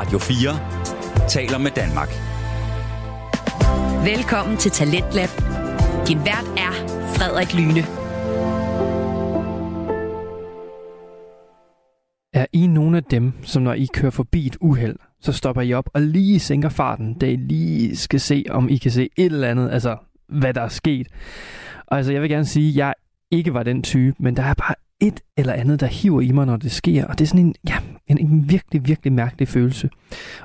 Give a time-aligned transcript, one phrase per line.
[0.00, 2.08] Radio 4 taler med Danmark.
[4.14, 5.28] Velkommen til Talentlab.
[6.08, 6.72] Din vært er
[7.16, 7.80] Frederik Lyne.
[12.32, 15.72] Er I nogle af dem, som når I kører forbi et uheld, så stopper I
[15.72, 19.32] op og lige sænker farten, da I lige skal se, om I kan se et
[19.32, 19.96] eller andet, altså
[20.28, 21.08] hvad der er sket.
[21.86, 22.94] Og altså, jeg vil gerne sige, at jeg
[23.30, 26.46] ikke var den type, men der er bare et eller andet, der hiver i mig,
[26.46, 27.06] når det sker.
[27.06, 27.78] Og det er sådan en, ja,
[28.10, 29.90] en, en virkelig, virkelig mærkelig følelse.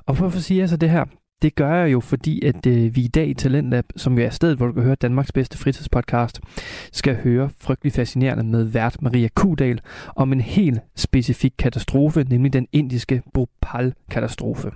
[0.06, 1.06] Og hvorfor siger jeg så det her?
[1.42, 4.30] Det gør jeg jo, fordi at øh, vi i dag i Talentlab, som jo er
[4.30, 6.42] stedet, hvor du kan høre Danmarks bedste fritidspodcast,
[6.92, 9.80] skal høre frygtelig fascinerende med vært Maria Kudal
[10.16, 14.72] om en helt specifik katastrofe, nemlig den indiske Bhopal-katastrofe.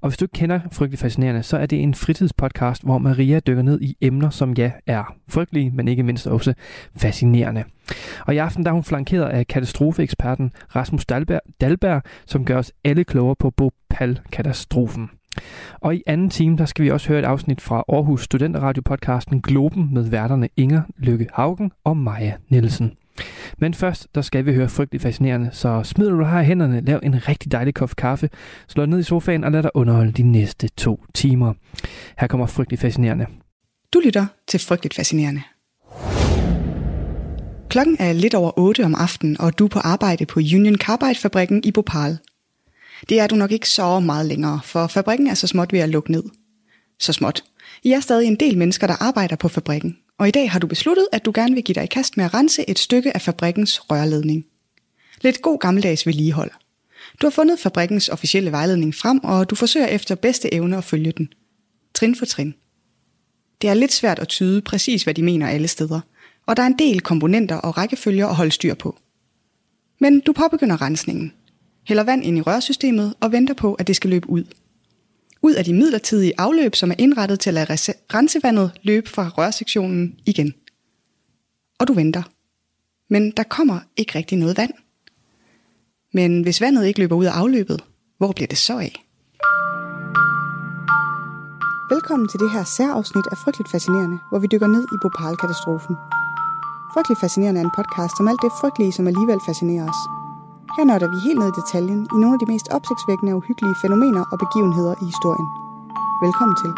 [0.00, 3.62] Og hvis du ikke kender Frygtelig Fascinerende, så er det en fritidspodcast, hvor Maria dykker
[3.62, 6.54] ned i emner, som ja er frygtelige, men ikke mindst også
[6.96, 7.64] fascinerende.
[8.26, 12.72] Og i aften der er hun flankeret af katastrofeeksperten Rasmus Dalberg, Dalberg som gør os
[12.84, 15.10] alle klogere på Bhopal-katastrofen.
[15.80, 19.94] Og i anden time, der skal vi også høre et afsnit fra Aarhus Studenterradio-podcasten Globen
[19.94, 22.92] med værterne Inger Lykke Haugen og Maja Nielsen.
[23.58, 27.00] Men først, der skal vi høre frygteligt fascinerende, så smid du har i hænderne, lav
[27.02, 28.28] en rigtig dejlig kop kaffe,
[28.68, 31.54] slå ned i sofaen og lad dig underholde de næste to timer.
[32.18, 33.26] Her kommer frygteligt fascinerende.
[33.92, 35.42] Du lytter til Frygteligt Fascinerende.
[37.68, 41.60] Klokken er lidt over 8 om aftenen, og du er på arbejde på Union Carbide-fabrikken
[41.64, 42.18] i Bhopal.
[43.08, 45.88] Det er du nok ikke så meget længere, for fabrikken er så småt ved at
[45.88, 46.22] lukke ned.
[46.98, 47.44] Så småt.
[47.82, 50.66] I er stadig en del mennesker, der arbejder på fabrikken, og i dag har du
[50.66, 53.22] besluttet, at du gerne vil give dig i kast med at rense et stykke af
[53.22, 54.46] fabrikkens rørledning.
[55.20, 56.50] Lidt god gammeldags vedligehold.
[57.20, 61.12] Du har fundet fabrikkens officielle vejledning frem, og du forsøger efter bedste evne at følge
[61.12, 61.32] den.
[61.94, 62.54] Trin for trin.
[63.62, 66.00] Det er lidt svært at tyde præcis, hvad de mener alle steder,
[66.46, 68.98] og der er en del komponenter og rækkefølger at holde styr på.
[70.00, 71.32] Men du påbegynder rensningen.
[71.88, 74.44] Hælder vand ind i rørsystemet og venter på, at det skal løbe ud–
[75.42, 77.72] ud af de midlertidige afløb, som er indrettet til at lade
[78.14, 80.54] rensevandet løbe fra rørsektionen igen.
[81.78, 82.22] Og du venter.
[83.08, 84.72] Men der kommer ikke rigtig noget vand.
[86.12, 87.84] Men hvis vandet ikke løber ud af afløbet,
[88.18, 89.04] hvor bliver det så af?
[91.90, 95.94] Velkommen til det her særafsnit af Frygteligt Fascinerende, hvor vi dykker ned i Bhopal-katastrofen.
[96.94, 100.00] Frygteligt Fascinerende er en podcast om alt det frygtelige, som alligevel fascinerer os–
[100.76, 103.76] her nørder vi helt ned i detaljen i nogle af de mest opsigtsvækkende og uhyggelige
[103.82, 105.48] fænomener og begivenheder i historien.
[106.24, 106.70] Velkommen til.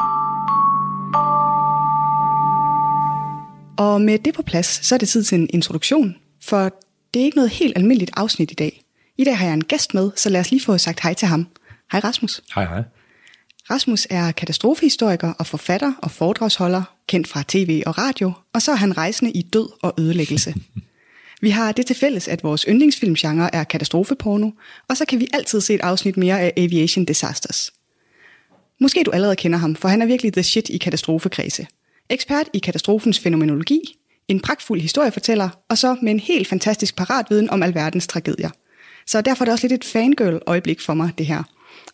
[3.85, 6.63] Og med det på plads, så er det tid til en introduktion, for
[7.15, 8.83] det er ikke noget helt almindeligt afsnit i dag.
[9.19, 11.29] I dag har jeg en gæst med, så lad os lige få sagt hej til
[11.29, 11.47] ham.
[11.93, 12.41] Hej Rasmus.
[12.55, 12.83] Hej hej.
[13.71, 18.77] Rasmus er katastrofehistoriker og forfatter og foredragsholder, kendt fra tv og radio, og så er
[18.77, 20.55] han rejsende i død og ødelæggelse.
[21.43, 24.51] Vi har det til fælles, at vores yndlingsfilmgenre er katastrofeporno,
[24.89, 27.73] og så kan vi altid se et afsnit mere af Aviation Disasters.
[28.81, 31.67] Måske du allerede kender ham, for han er virkelig the shit i katastrofekredse.
[32.11, 33.81] Ekspert i katastrofens fænomenologi,
[34.29, 38.51] en pragtfuld historiefortæller, og så med en helt fantastisk paratviden om alverdens tragedier.
[39.07, 41.43] Så derfor er det også lidt et fangirl-øjeblik for mig, det her.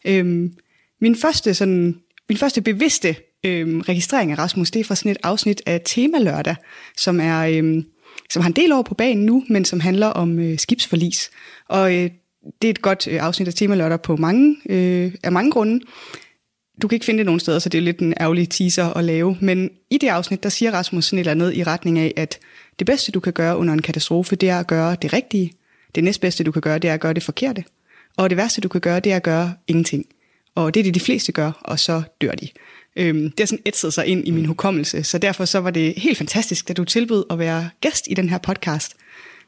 [0.05, 0.53] Øhm,
[1.01, 5.19] min første sådan, min første bevidste øhm, registrering af Rasmus, det er fra sådan et
[5.23, 6.57] afsnit af Tema Lørdag,
[6.97, 7.87] som er øhm,
[8.33, 11.31] som har en del over på banen nu, men som handler om øh, skibsforlis.
[11.69, 12.11] Og øh,
[12.63, 15.81] det er et godt øh, afsnit af Temalørter på mange, øh, af mange grunde.
[16.83, 19.05] Du kan ikke finde det nogen steder, så det er lidt en ærgerlig teaser at
[19.05, 19.37] lave.
[19.41, 22.39] Men i det afsnit, der siger Rasmus sådan et eller andet i retning af, at
[22.79, 25.53] det bedste, du kan gøre under en katastrofe, det er at gøre det rigtige.
[25.95, 27.65] Det næstbedste, du kan gøre, det er at gøre det forkerte.
[28.17, 30.07] Og det værste, du kan gøre, det er at gøre ingenting.
[30.55, 32.49] Og det er det, de fleste gør, og så dør de.
[32.99, 35.95] Øhm, det har sådan ætset sig ind i min hukommelse, så derfor så var det
[35.97, 38.97] helt fantastisk, at du tilbød at være gæst i den her podcast.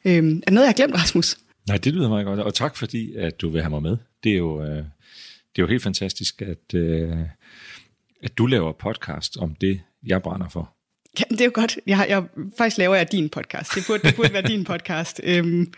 [0.05, 1.37] Øhm, er det noget, jeg har glemt, Rasmus?
[1.69, 3.97] Nej, det lyder meget godt, og tak fordi, at du vil have mig med.
[4.25, 4.77] Det er jo, øh,
[5.57, 7.13] det er jo helt fantastisk, at, øh,
[8.23, 10.75] at du laver podcast om det, jeg brænder for.
[11.19, 11.79] Ja, det er jo godt.
[11.87, 12.25] Jeg, jeg,
[12.59, 13.75] faktisk laver jeg din podcast.
[13.75, 15.21] Det burde, det burde være din podcast.
[15.25, 15.73] Øhm,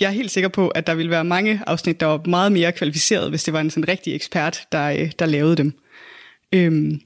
[0.00, 2.72] jeg er helt sikker på, at der ville være mange afsnit, der var meget mere
[2.72, 5.72] kvalificeret, hvis det var en sådan rigtig ekspert, der, øh, der lavede dem.
[6.54, 7.00] Øhm,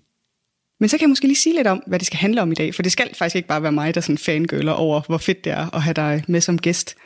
[0.81, 2.55] men så kan jeg måske lige sige lidt om, hvad det skal handle om i
[2.55, 5.45] dag, for det skal faktisk ikke bare være mig, der sådan fangøller over, hvor fedt
[5.45, 6.97] det er at have dig med som gæst.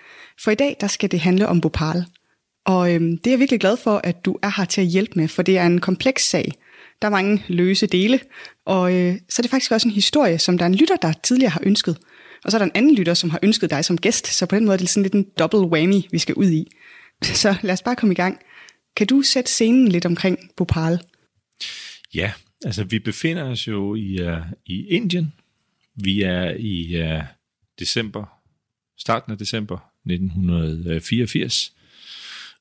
[0.41, 2.05] For i dag, der skal det handle om Bhopal.
[2.67, 5.13] Og øhm, det er jeg virkelig glad for, at du er her til at hjælpe
[5.17, 6.53] med, for det er en kompleks sag.
[7.03, 8.21] Der er mange løse dele,
[8.67, 11.13] og øh, så er det faktisk også en historie, som der er en lytter, der
[11.13, 11.99] tidligere har ønsket.
[12.45, 14.57] Og så er der en anden lytter, som har ønsket dig som gæst, så på
[14.57, 16.71] den måde er det sådan lidt en double whammy, vi skal ud i.
[17.23, 18.39] Så lad os bare komme i gang.
[18.97, 20.99] Kan du sætte scenen lidt omkring Bhopal?
[22.15, 22.33] Ja,
[22.65, 25.33] altså vi befinder os jo i, uh, i Indien.
[25.95, 27.25] Vi er i uh,
[27.79, 28.25] december,
[28.99, 31.73] starten af december 1984.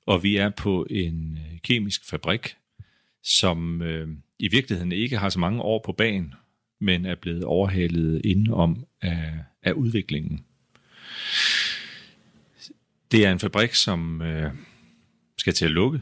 [0.06, 2.56] Og vi er på en øh, kemisk fabrik,
[3.24, 4.10] som uh,
[4.40, 6.34] i virkeligheden ikke har så mange år på banen,
[6.80, 9.34] men er blevet overhalet indenom af,
[9.64, 10.46] af udviklingen.
[13.12, 14.52] Det er en fabrik, som øh,
[15.38, 16.02] skal til at lukke.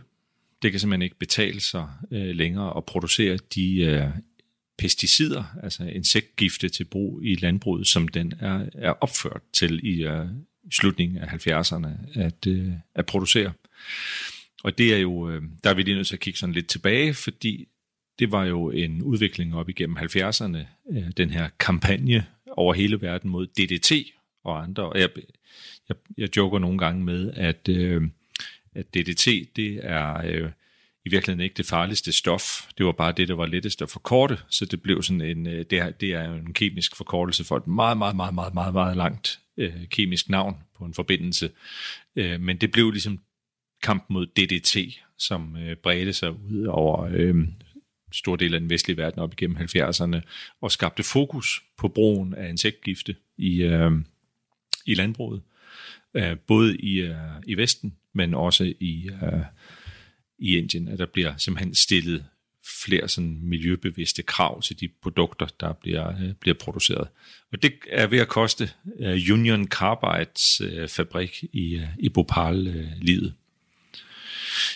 [0.62, 4.08] Det kan simpelthen ikke betale sig øh, længere at producere de øh,
[4.78, 10.25] pesticider, altså insektgifte til brug i landbruget, som den er, er opført til i øh,
[10.72, 13.54] slutningen af 70'erne at, øh, at producere.
[14.63, 16.68] Og det er jo, øh, der er vi lige nødt til at kigge sådan lidt
[16.68, 17.68] tilbage, fordi
[18.19, 20.58] det var jo en udvikling op igennem 70'erne,
[20.92, 23.92] øh, den her kampagne over hele verden mod DDT
[24.44, 24.84] og andre.
[24.84, 25.10] Og jeg,
[25.90, 28.02] jeg, jeg joker nogle gange med, at, øh,
[28.75, 30.51] at DDT, det er øh,
[31.06, 32.68] i virkeligheden ikke det farligste stof.
[32.77, 35.65] Det var bare det, der var lettest at forkorte, så det blev sådan en, øh,
[35.69, 38.97] det, er, det er en kemisk forkortelse for et meget, meget, meget, meget, meget, meget
[38.97, 41.51] langt øh, kemisk navn på en forbindelse.
[42.15, 43.19] Øh, men det blev ligesom
[43.83, 44.77] kamp mod DDT,
[45.17, 47.35] som øh, bredte sig ud over øh,
[48.12, 50.21] stor del af den vestlige verden op igennem 70'erne,
[50.62, 53.91] og skabte fokus på brugen af insektgifte i, øh,
[54.85, 55.41] i landbruget.
[56.13, 57.15] Øh, både i, øh,
[57.47, 59.40] i Vesten, men også i, øh,
[60.40, 62.25] i Indien, at der bliver simpelthen stillet
[62.84, 67.08] flere sådan miljøbevidste krav til de produkter, der bliver, øh, bliver produceret.
[67.52, 68.69] Og det er ved at koste
[69.00, 73.34] øh, Union Carbides øh, fabrik i, øh, i Bhopal øh, livet.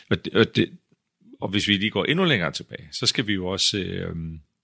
[0.09, 0.69] Og, det, og, det,
[1.41, 3.77] og hvis vi lige går endnu længere tilbage, så skal vi jo også...
[3.77, 4.15] Øh,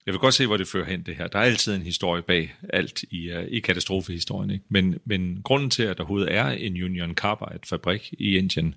[0.06, 1.26] jeg vil godt se, hvor det fører hen det her.
[1.26, 4.50] Der er altid en historie bag alt i, uh, i katastrofehistorien.
[4.50, 4.64] Ikke?
[4.68, 8.74] Men, men grunden til, at der overhovedet er en Union Carbide-fabrik i Indien,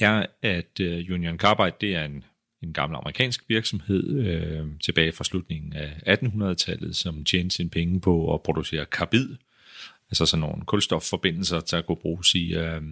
[0.00, 2.24] er, at uh, Union Carbide det er en,
[2.62, 4.04] en gammel amerikansk virksomhed
[4.62, 9.28] uh, tilbage fra slutningen af 1800-tallet, som tjente sine penge på at producere karbid,
[10.10, 12.82] altså sådan nogle kulstofforbindelser, der kunne bruges i, uh,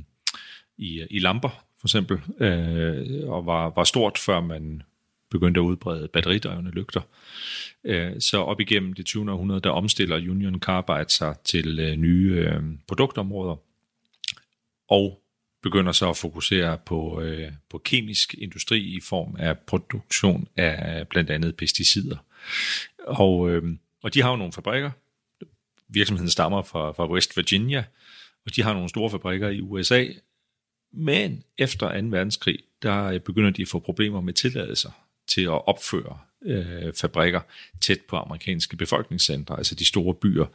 [0.78, 4.82] i, i lamper, for eksempel, øh, og var, var stort, før man
[5.34, 7.00] begyndte at udbrede batteridrevne lygter.
[7.84, 9.32] Øh, så op igennem det 20.
[9.32, 13.56] århundrede, der omstiller Union Carbide sig til øh, nye øh, produktområder,
[14.88, 15.20] og
[15.62, 17.22] begynder så at fokusere på,
[17.70, 22.16] på kemisk industri i form af produktion af blandt andet pesticider.
[23.06, 23.60] Og,
[24.02, 24.90] og de har jo nogle fabrikker.
[25.88, 27.84] Virksomheden stammer fra, fra West Virginia,
[28.46, 30.06] og de har nogle store fabrikker i USA.
[30.92, 32.06] Men efter 2.
[32.06, 34.90] verdenskrig, der begynder de at få problemer med tilladelser
[35.29, 37.41] til at opføre øh, fabrikker
[37.81, 40.47] tæt på amerikanske befolkningscentre, altså de store byer.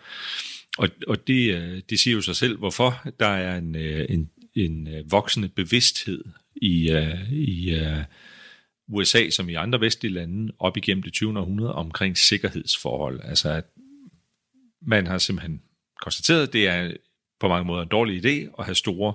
[0.78, 4.30] Og, og det, øh, det siger jo sig selv, hvorfor der er en, øh, en,
[4.56, 6.24] en øh, voksende bevidsthed
[6.56, 6.92] i,
[7.32, 7.80] i
[8.88, 11.40] USA, som i andre vestlige lande, op igennem det 20.
[11.40, 13.20] århundrede, omkring sikkerhedsforhold.
[13.24, 13.66] Altså at
[14.82, 15.62] man har simpelthen
[16.02, 16.92] konstateret, at det er
[17.40, 19.14] på mange måder en dårlig idé at have store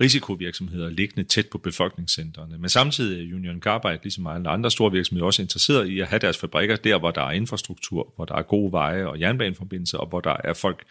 [0.00, 2.58] risikovirksomheder liggende tæt på befolkningscentrene.
[2.58, 6.18] Men samtidig er Union Carbide, ligesom alle andre store virksomheder, også interesseret i at have
[6.18, 10.06] deres fabrikker der, hvor der er infrastruktur, hvor der er gode veje og jernbaneforbindelser, og
[10.06, 10.84] hvor der er folk,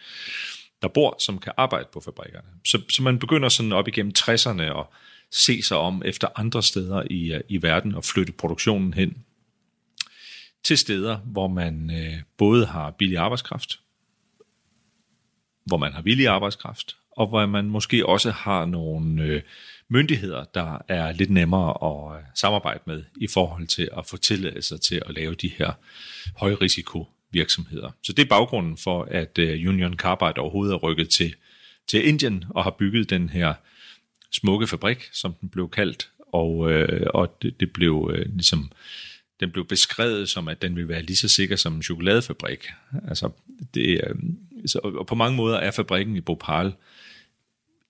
[0.82, 2.48] der bor, som kan arbejde på fabrikkerne.
[2.66, 4.86] Så, så man begynder sådan op igennem 60'erne at
[5.30, 9.24] se sig om efter andre steder i, i verden og flytte produktionen hen
[10.64, 13.80] til steder, hvor man øh, både har billig arbejdskraft,
[15.64, 19.42] hvor man har billig arbejdskraft, og hvor man måske også har nogle øh,
[19.88, 24.78] myndigheder, der er lidt nemmere at øh, samarbejde med i forhold til at få tilladelse
[24.78, 25.72] til at lave de her
[26.36, 27.90] højrisiko virksomheder.
[28.02, 31.34] Så det er baggrunden for, at øh, Union Carbide overhovedet er rykket til,
[31.86, 33.54] til Indien og har bygget den her
[34.32, 38.72] smukke fabrik, som den blev kaldt, og, øh, og det, det blev øh, ligesom
[39.40, 42.66] den blev beskrevet som, at den ville være lige så sikker som en chokoladefabrik.
[43.08, 43.30] Altså,
[43.74, 44.14] det, øh,
[44.66, 46.72] så, og på mange måder er fabrikken i Bhopal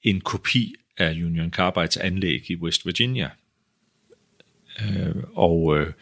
[0.03, 3.31] en kopi af Union Carbides anlæg i West Virginia.
[4.81, 5.93] Øh, og øh,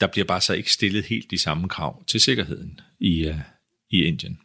[0.00, 3.38] der bliver bare så ikke stillet helt de samme krav til sikkerheden i, øh,
[3.90, 4.38] i Indien.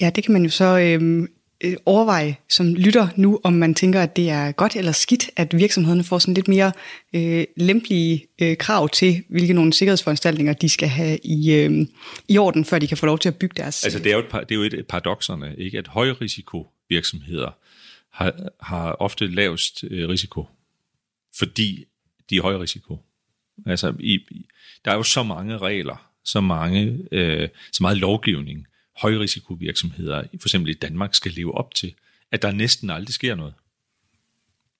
[0.00, 1.28] Ja, det kan man jo så øh,
[1.64, 5.58] øh, overveje som lytter nu, om man tænker, at det er godt eller skidt, at
[5.58, 6.72] virksomhederne får sådan lidt mere
[7.14, 11.86] øh, lempelige øh, krav til, hvilke nogle sikkerhedsforanstaltninger de skal have i, øh,
[12.28, 13.84] i orden, før de kan få lov til at bygge deres...
[13.84, 15.78] Altså det er jo et, det er jo et paradoxerne, ikke?
[15.78, 17.50] at højrisiko virksomheder
[18.10, 20.46] har, har ofte lavest øh, risiko,
[21.38, 21.84] fordi
[22.30, 22.98] de er høj risiko.
[23.66, 24.18] Altså, i,
[24.84, 28.66] der er jo så mange regler, så mange, øh, så meget lovgivning,
[29.00, 31.94] højrisikovirksomheder, for eksempel i Danmark, skal leve op til,
[32.30, 33.54] at der næsten aldrig sker noget.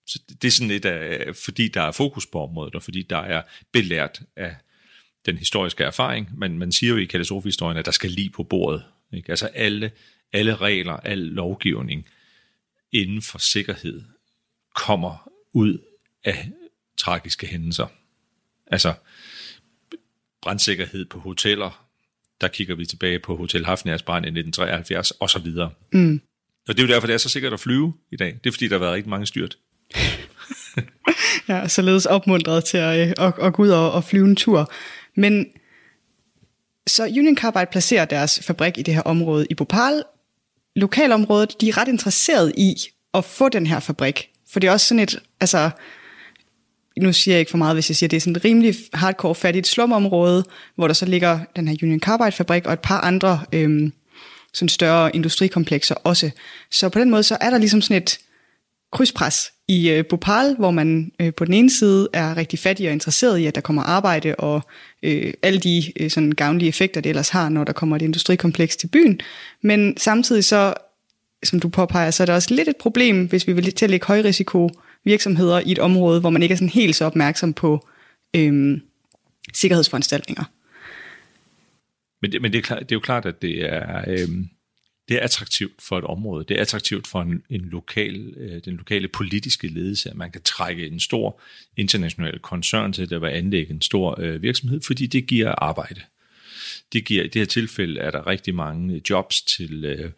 [0.07, 3.19] Så det er sådan lidt af, fordi der er fokus på området, og fordi der
[3.19, 4.57] er belært af
[5.27, 6.39] den historiske erfaring.
[6.39, 8.85] Men man siger jo i katastrofehistorien, at der skal lige på bordet.
[9.13, 9.31] Ikke?
[9.31, 9.93] Altså alle,
[10.33, 12.09] alle regler, al lovgivning
[12.93, 14.03] inden for sikkerhed
[14.75, 15.79] kommer ud
[16.25, 16.51] af
[16.97, 17.87] tragiske hændelser.
[18.67, 18.95] Altså
[20.43, 21.90] brandsikkerhed på hoteller,
[22.41, 25.71] der kigger vi tilbage på Hotel Hafnias brand i 1973 og så videre.
[25.93, 26.21] Mm.
[26.69, 28.39] Og det er jo derfor, det er så sikkert at flyve i dag.
[28.45, 29.59] Det er fordi, der har været rigtig mange styrt.
[31.49, 34.73] ja, således opmuntret til at, øh, at, at gå ud og, og flyve en tur.
[35.17, 35.47] Men
[36.87, 40.03] så Union Carbide placerer deres fabrik i det her område i Bhopal.
[40.77, 42.75] Lokalområdet, de er ret interesseret i
[43.15, 44.29] at få den her fabrik.
[44.53, 45.71] For det er også sådan et, altså,
[46.97, 48.75] nu siger jeg ikke for meget, hvis jeg siger, at det er sådan et rimelig
[48.95, 50.45] hardcore fattigt slumområde,
[50.75, 53.93] hvor der så ligger den her Union Carbide fabrik og et par andre øhm,
[54.53, 56.31] sådan større industrikomplekser også.
[56.71, 58.19] Så på den måde, så er der ligesom sådan et
[58.93, 62.93] krydspres i øh, Bhopal, hvor man øh, på den ene side er rigtig fattig og
[62.93, 64.63] interesseret i, at der kommer arbejde og
[65.03, 68.77] øh, alle de øh, sådan gavnlige effekter, det ellers har, når der kommer et industrikompleks
[68.77, 69.21] til byen.
[69.63, 70.75] Men samtidig så,
[71.43, 73.91] som du påpeger, så er der også lidt et problem, hvis vi vil til at
[73.91, 74.71] lægge højrisiko
[75.05, 77.89] virksomheder i et område, hvor man ikke er sådan helt så opmærksom på
[78.37, 78.83] øhm,
[79.55, 80.45] sikkerhedsforanstaltninger.
[82.23, 84.49] Men det, men det, er, klart, det er jo klart, at det er, øhm,
[85.09, 86.45] det er attraktivt for et område.
[86.49, 90.43] Det er attraktivt for en, en lokal, øh, den lokale politiske ledelse, at man kan
[90.43, 91.41] trække en stor
[91.77, 96.01] international koncern til at anlægge en stor øh, virksomhed, fordi det giver arbejde.
[96.93, 100.11] Det giver, I det her tilfælde er der rigtig mange jobs til, øh,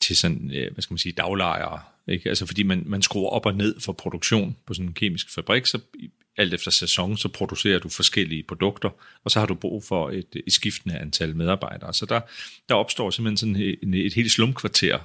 [0.00, 2.28] til sådan, øh, hvad skal man sige, daglejere, ikke?
[2.28, 5.66] Altså fordi man, man skruer op og ned for produktion på sådan en kemisk fabrik,
[5.66, 5.80] så
[6.36, 8.90] alt efter sæson, så producerer du forskellige produkter,
[9.24, 11.94] og så har du brug for et, et skiftende antal medarbejdere.
[11.94, 12.20] Så der,
[12.68, 14.98] der opstår simpelthen sådan et, et helt slumkvarter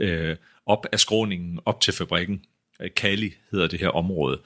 [0.00, 0.36] øh,
[0.66, 2.42] op af skråningen, op til fabrikken.
[2.80, 4.40] Øh, Kali hedder det her område,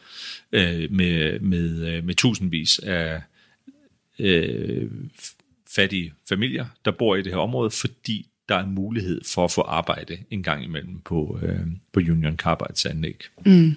[0.53, 3.23] øh, med, med, øh, med tusindvis af
[4.19, 4.91] øh,
[5.71, 9.61] fattige familier, der bor i det her område, fordi der er mulighed for at få
[9.61, 11.59] arbejde en gang imellem på, øh,
[11.93, 13.23] på Union Carbides anlæg.
[13.47, 13.77] Mm.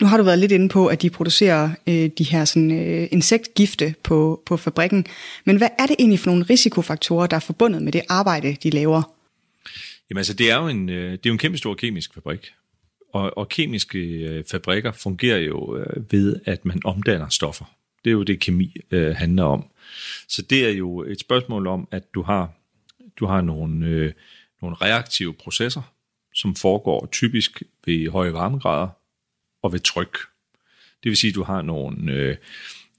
[0.00, 3.08] Nu har du været lidt inde på, at de producerer øh, de her sådan, øh,
[3.10, 5.06] insektgifte på, på fabrikken.
[5.44, 8.70] Men hvad er det egentlig for nogle risikofaktorer, der er forbundet med det arbejde, de
[8.70, 9.14] laver?
[10.10, 12.52] Jamen altså, det er jo en, øh, det er jo en kæmpe stor kemisk fabrik.
[13.12, 17.64] Og, og kemiske øh, fabrikker fungerer jo øh, ved, at man omdanner stoffer.
[18.04, 19.64] Det er jo det, kemi øh, handler om.
[20.28, 22.52] Så det er jo et spørgsmål om, at du har,
[23.18, 24.12] du har nogle, øh,
[24.62, 25.82] nogle reaktive processer,
[26.34, 28.88] som foregår typisk ved høje varmegrader,
[29.62, 30.18] og ved tryk.
[31.02, 32.36] Det vil sige, at du har nogle, øh,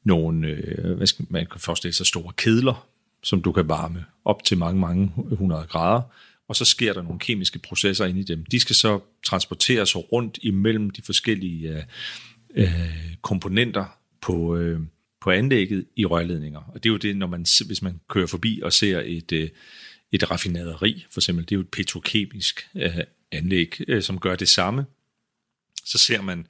[0.04, 2.88] nogle øh, hvad skal man kan forestille sig, store kedler,
[3.24, 6.02] som du kan varme op til mange, mange hundrede grader,
[6.48, 8.46] og så sker der nogle kemiske processer inde i dem.
[8.46, 11.84] De skal så transporteres rundt imellem de forskellige øh,
[12.56, 13.86] øh, komponenter
[14.22, 14.80] på, øh,
[15.22, 16.60] på anlægget i rørledninger.
[16.60, 19.50] Og det er jo det, når man, hvis man kører forbi og ser et, øh,
[20.12, 22.98] et raffinaderi, for eksempel, det er jo et petrokemisk øh,
[23.32, 24.86] anlæg, øh, som gør det samme,
[25.86, 26.48] så ser man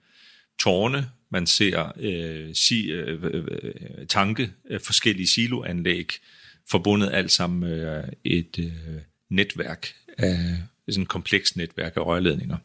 [0.59, 6.11] tårne, man ser øh, si, øh, øh, øh tanke, øh, forskellige siloanlæg,
[6.69, 10.37] forbundet alt sammen med øh, et øh, netværk af
[10.89, 12.57] sådan et komplekst netværk af rørledninger.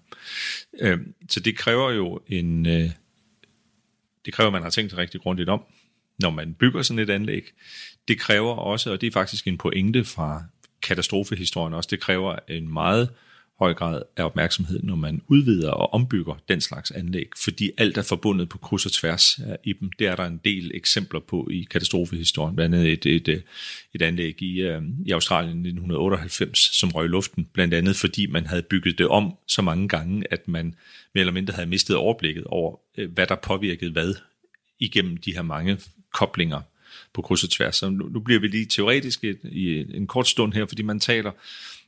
[0.80, 0.98] Øh,
[1.28, 2.90] så det kræver jo en øh,
[4.24, 5.62] det kræver, at man har tænkt sig rigtig grundigt om,
[6.18, 7.44] når man bygger sådan et anlæg.
[8.08, 10.44] Det kræver også, og det er faktisk en pointe fra
[10.84, 13.08] katastrofehistorien også, det kræver en meget
[13.58, 18.02] høj grad af opmærksomhed, når man udvider og ombygger den slags anlæg, fordi alt er
[18.02, 19.90] forbundet på kryds og tværs i dem.
[19.98, 23.42] Det er der en del eksempler på i katastrofehistorien, blandt andet et, et,
[23.94, 28.26] et anlæg i, øh, i Australien i 1998, som røg i luften, blandt andet fordi
[28.26, 30.64] man havde bygget det om så mange gange, at man
[31.14, 34.14] mere eller mindre havde mistet overblikket over, øh, hvad der påvirkede hvad
[34.78, 35.78] igennem de her mange
[36.12, 36.60] koblinger
[37.14, 37.76] på kryds og tværs.
[37.76, 41.32] Så nu, nu bliver vi lige teoretiske i en kort stund her, fordi man taler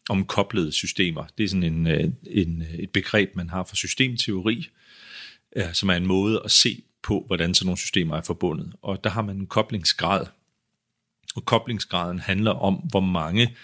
[0.08, 1.24] om koblede systemer.
[1.38, 4.68] Det er sådan en, øh, en, øh, et begreb, man har for systemteori,
[5.56, 8.72] øh, som er en måde at se på, hvordan sådan nogle systemer er forbundet.
[8.82, 10.26] Og der har man en koblingsgrad.
[11.36, 13.56] Og koblingsgraden handler om, hvor mange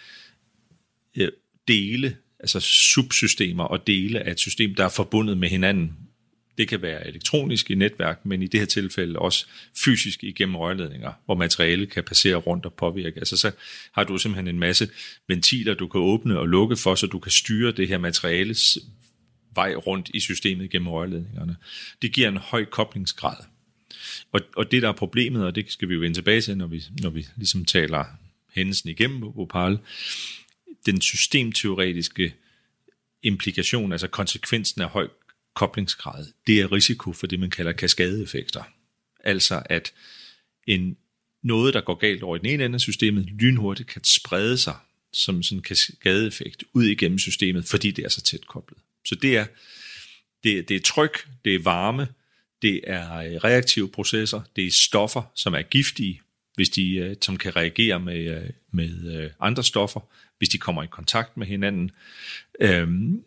[1.69, 5.97] dele, altså subsystemer og dele af et system, der er forbundet med hinanden
[6.59, 9.47] det kan være elektronisk i netværk, men i det her tilfælde også
[9.85, 13.19] fysisk igennem rørledninger, hvor materiale kan passere rundt og påvirke.
[13.19, 13.51] Altså så
[13.93, 14.89] har du simpelthen en masse
[15.29, 18.79] ventiler, du kan åbne og lukke for, så du kan styre det her materiales
[19.55, 21.57] vej rundt i systemet gennem rørledningerne.
[22.03, 23.37] Det giver en høj koblingsgrad.
[24.33, 26.67] Og, og det, der er problemet, og det skal vi jo vende tilbage til, når
[26.67, 28.05] vi, når vi ligesom taler
[28.55, 29.79] hændelsen igennem på Bhopal,
[30.87, 32.35] den systemteoretiske
[33.23, 35.09] implikation, altså konsekvensen af høj
[35.55, 38.63] koblingsgrad, det er risiko for det, man kalder kaskadeeffekter.
[39.25, 39.93] Altså at
[40.67, 40.97] en,
[41.43, 44.77] noget, der går galt over i den ene ende af systemet, lynhurtigt kan sprede sig
[45.13, 48.79] som sådan en kaskadeeffekt ud igennem systemet, fordi det er så tæt koblet.
[49.05, 49.47] Så det er,
[50.45, 52.09] Det, det er tryk, det er varme,
[52.63, 56.21] det er øh, reaktive processer, det er stoffer, som er giftige,
[56.55, 60.01] hvis de, øh, som kan reagere med, øh, med andre stoffer,
[60.39, 61.91] hvis de kommer i kontakt med hinanden.
[62.61, 63.25] Øhm,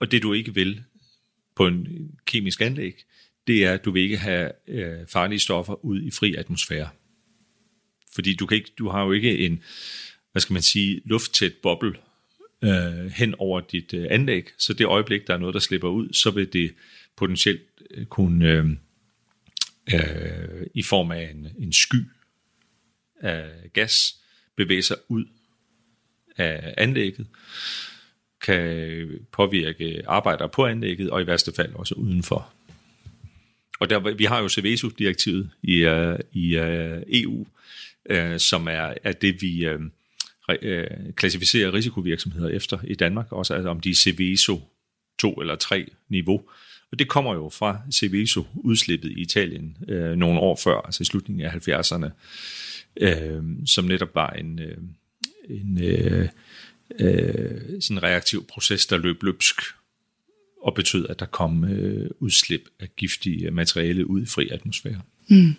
[0.00, 0.82] og det du ikke vil
[1.54, 3.04] på en kemisk anlæg,
[3.46, 6.88] det er, at du vil ikke have øh, farlige stoffer ud i fri atmosfære.
[8.14, 9.62] Fordi du, kan ikke, du har jo ikke en,
[10.32, 11.94] hvad skal man sige, lufttæt boble
[12.64, 16.12] øh, hen over dit øh, anlæg, så det øjeblik, der er noget, der slipper ud,
[16.12, 16.74] så vil det
[17.16, 18.66] potentielt øh, kunne øh,
[19.94, 22.04] øh, i form af en, en sky
[23.20, 24.16] af gas
[24.56, 25.24] bevæge sig ud
[26.36, 27.26] af anlægget,
[28.44, 32.52] kan påvirke arbejdere på anlægget, og i værste fald også udenfor.
[33.80, 37.46] Og der, vi har jo CVSU-direktivet i, uh, i øh, uh, EU, uh,
[38.10, 39.80] øh, som er, er det, vi uh,
[40.48, 44.60] uh, klassificerer risikovirksomheder efter i Danmark, også altså om de er CVSO
[45.18, 46.42] 2 eller 3 niveau.
[46.92, 51.04] Og det kommer jo fra Seveso, udslippet i Italien uh, nogle år før, altså i
[51.04, 52.10] slutningen af 70'erne,
[53.02, 54.84] uh, som netop var en, uh,
[55.56, 56.28] en uh,
[57.00, 59.56] øh, sådan reaktiv proces, der løb løbsk
[60.62, 65.00] og betød, at der kom øh, udslip af giftige materiale ud i fri atmosfære.
[65.28, 65.54] Mm.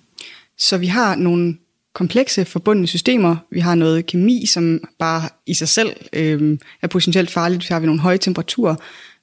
[0.58, 1.58] Så vi har nogle
[1.94, 3.36] komplekse forbundne systemer.
[3.52, 7.64] Vi har noget kemi, som bare i sig selv øh, er potentielt farligt.
[7.64, 8.76] Så har vi nogle høje temperaturer.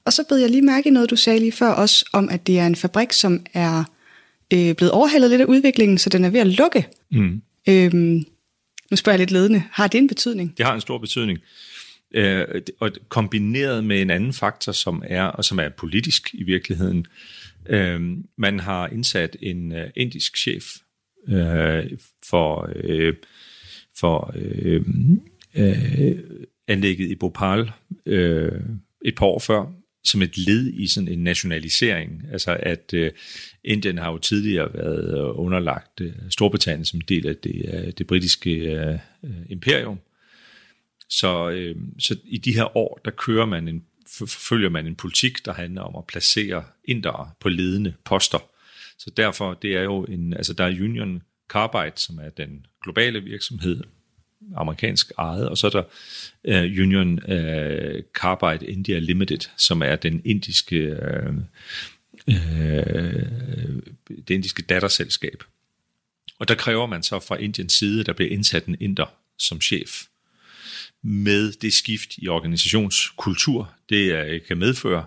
[0.05, 2.47] Og så bed jeg lige mærke i noget, du sagde lige før også, om at
[2.47, 3.83] det er en fabrik, som er
[4.53, 6.87] øh, blevet overhalet lidt af udviklingen, så den er ved at lukke.
[7.11, 7.41] Mm.
[7.69, 8.25] Øhm,
[8.91, 9.63] nu spørger jeg lidt ledende.
[9.71, 10.57] Har det en betydning?
[10.57, 11.39] Det har en stor betydning.
[12.13, 17.05] Øh, og kombineret med en anden faktor, som er, og som er politisk i virkeligheden.
[17.69, 18.01] Øh,
[18.37, 20.63] man har indsat en øh, indisk chef
[21.27, 21.91] øh,
[22.29, 23.13] for, øh,
[23.99, 24.81] for øh,
[25.55, 26.19] øh,
[26.67, 27.71] anlægget i Bhopal
[28.05, 28.61] øh,
[29.05, 29.65] et par år før,
[30.03, 32.21] som et led i sådan en nationalisering.
[32.31, 33.11] Altså at øh,
[33.63, 38.51] Indien har jo tidligere været underlagt øh, Storbritannien som del af det, øh, det britiske
[38.51, 39.99] øh, øh imperium.
[41.13, 43.83] Så, øh, så i de her år, der kører man en,
[44.27, 48.49] følger man en politik, der handler om at placere indere på ledende poster.
[48.97, 53.23] Så derfor, det er jo en, altså der er Union Carbide, som er den globale
[53.23, 53.83] virksomhed,
[54.55, 55.83] amerikansk ejet, og så er der
[56.47, 60.97] uh, Union uh, Carbide India Limited, som er den indiske,
[61.27, 61.35] uh,
[62.27, 62.35] uh,
[64.07, 65.43] det indiske datterselskab.
[66.39, 70.03] Og der kræver man så fra Indiens side, der bliver indsat en inder som chef
[71.03, 75.05] med det skift i organisationskultur, det øh, kan medføre,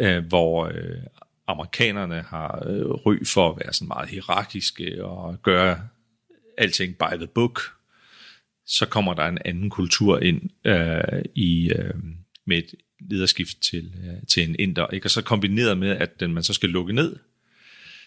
[0.00, 1.02] øh, hvor øh,
[1.46, 2.62] amerikanerne har
[3.06, 5.88] ry for at være sådan meget hierarkiske og gøre
[6.58, 7.60] alting by the book,
[8.66, 11.94] så kommer der en anden kultur ind øh, i øh,
[12.46, 14.86] med et lederskift til, øh, til en inder.
[14.86, 15.06] Ikke?
[15.06, 17.16] Og så kombineret med, at den, man så skal lukke ned,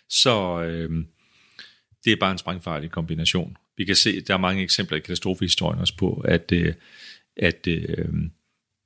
[0.10, 1.06] så øh,
[2.06, 3.58] det er bare en sprængfarlig kombination.
[3.78, 6.74] Vi kan se, der er mange eksempler i katastrofehistorien også på, at, øh,
[7.38, 8.08] at øh,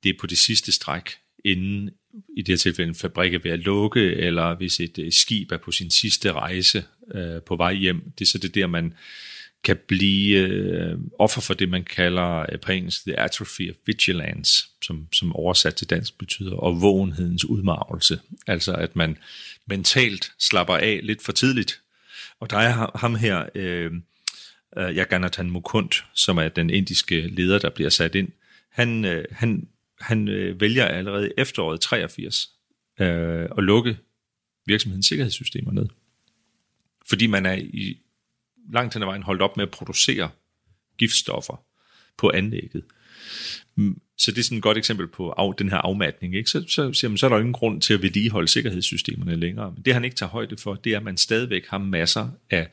[0.03, 1.11] det er på det sidste stræk,
[1.45, 1.89] inden
[2.37, 5.51] i det her tilfælde en fabrik er ved at lukke, eller hvis et øh, skib
[5.51, 6.83] er på sin sidste rejse
[7.15, 8.11] øh, på vej hjem.
[8.19, 8.93] Det er så det der, man
[9.63, 14.63] kan blive øh, offer for det, man kalder øh, på engelsk the atrophy of vigilance,
[14.81, 18.19] som, som oversat til dansk betyder, og vågenhedens udmarvelse.
[18.47, 19.17] Altså at man
[19.67, 21.81] mentalt slapper af lidt for tidligt.
[22.39, 23.91] Og der er ham her, øh,
[24.77, 28.29] øh Jagannathan Mukund, som er den indiske leder, der bliver sat ind.
[28.69, 29.67] Han, øh, han,
[30.01, 32.49] han øh, vælger allerede efteråret 83
[32.99, 33.97] øh, at lukke
[34.65, 35.87] virksomhedens sikkerhedssystemer ned.
[37.09, 37.97] Fordi man er i
[38.73, 40.29] langt hen ad vejen holdt op med at producere
[40.97, 41.63] giftstoffer
[42.17, 42.83] på anlægget.
[43.75, 46.35] Mm, så det er sådan et godt eksempel på af, den her afmatning.
[46.35, 46.49] Ikke?
[46.49, 49.71] Så, så, så, så er der ingen grund til at vedligeholde sikkerhedssystemerne længere.
[49.71, 52.67] Men det han ikke tager højde for, det er, at man stadigvæk har masser af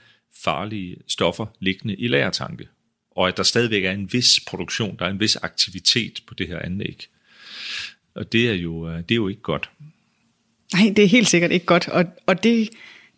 [0.45, 2.69] farlige stoffer liggende i lagertanke.
[3.11, 6.49] Og at der stadigvæk er en vis produktion, der er en vis aktivitet på det
[6.49, 7.07] her anlæg.
[8.15, 9.71] Og det er jo, øh, det er jo ikke godt.
[10.73, 11.89] Nej, det er helt sikkert ikke godt.
[11.89, 12.71] Og, og det,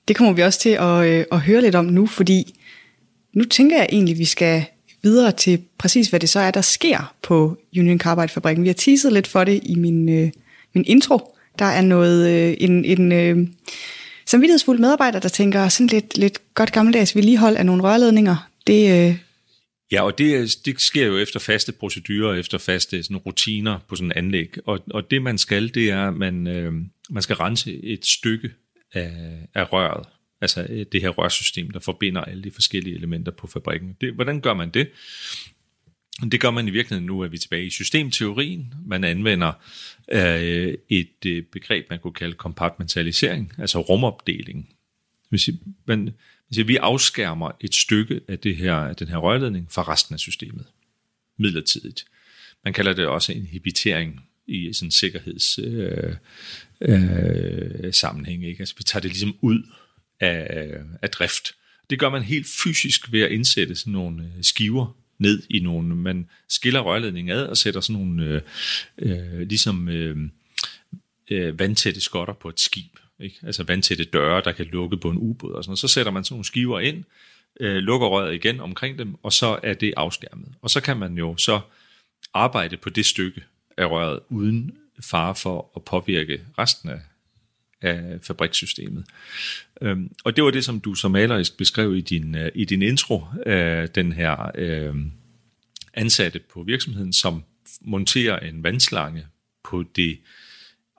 [0.09, 2.61] det kommer vi også til at, øh, at høre lidt om nu, fordi
[3.33, 4.65] nu tænker jeg egentlig, at vi skal
[5.03, 8.63] videre til præcis, hvad det så er, der sker på Union Carbide-fabrikken.
[8.63, 10.31] Vi har teaset lidt for det i min, øh,
[10.75, 11.37] min intro.
[11.59, 13.49] Der er noget, øh, en, en øh,
[14.27, 18.49] samvittighedsfuld medarbejder, der tænker sådan lidt, lidt godt gammeldags vedligehold af nogle rørledninger.
[18.67, 19.17] Det, øh,
[19.93, 24.09] Ja, og det, det sker jo efter faste procedurer, efter faste sådan, rutiner på sådan
[24.09, 24.55] en anlæg.
[24.67, 26.73] Og, og det man skal, det er, at man, øh,
[27.11, 28.51] man skal rense et stykke
[28.95, 29.13] af,
[29.55, 30.07] af røret
[30.47, 33.97] altså øh, det her rørsystem, der forbinder alle de forskellige elementer på fabrikken.
[34.01, 34.89] Det, hvordan gør man det?
[36.33, 38.75] Det gør man i virkeligheden nu, at vi er tilbage i systemteorien.
[38.87, 39.53] Man anvender
[40.13, 44.69] øh, et øh, begreb, man kunne kalde kompartmentalisering, altså rumopdeling.
[45.29, 45.51] Hvis
[45.87, 46.11] man,
[46.49, 50.21] hvis vi afskærmer et stykke af, det her, af den her rørledning fra resten af
[50.21, 50.67] systemet
[51.39, 52.05] midlertidigt.
[52.65, 56.15] Man kalder det også inhibitering i sådan en sikkerheds øh,
[56.81, 58.47] øh, sammenhæng.
[58.47, 58.61] Ikke?
[58.61, 59.63] Altså, vi tager det ligesom ud
[60.21, 61.53] af, af drift.
[61.91, 65.97] Det gør man helt fysisk ved at indsætte sådan nogle øh, skiver ned i nogle,
[65.97, 68.43] man skiller rørledningen ad og sætter sådan nogle øh,
[68.99, 70.17] øh, ligesom øh,
[71.31, 72.99] øh, vandtætte skotter på et skib.
[73.21, 73.37] Ikke?
[73.43, 75.79] Altså vandtætte døre, der kan lukke på en ubåd og sådan noget.
[75.79, 77.05] Så sætter man sådan nogle skiver ind,
[77.61, 80.49] øh, lukker røret igen omkring dem, og så er det afskærmet.
[80.63, 81.61] Og så kan man jo så
[82.35, 83.43] arbejde på det stykke
[83.77, 87.01] af røret uden fare for at påvirke resten af,
[87.83, 89.05] af fabrikssystemet.
[89.83, 92.83] Øhm, og det var det, som du som malerisk beskrev i din, øh, i din
[92.83, 94.95] intro, øh, den her øh,
[95.95, 97.45] ansatte på virksomheden, som
[97.81, 99.27] monterer en vandslange
[99.65, 100.19] på det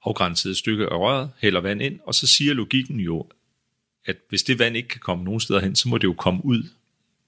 [0.05, 3.29] afgrænsede stykke af røret, hælder vand ind, og så siger logikken jo,
[4.05, 6.45] at hvis det vand ikke kan komme nogen steder hen, så må det jo komme
[6.45, 6.63] ud.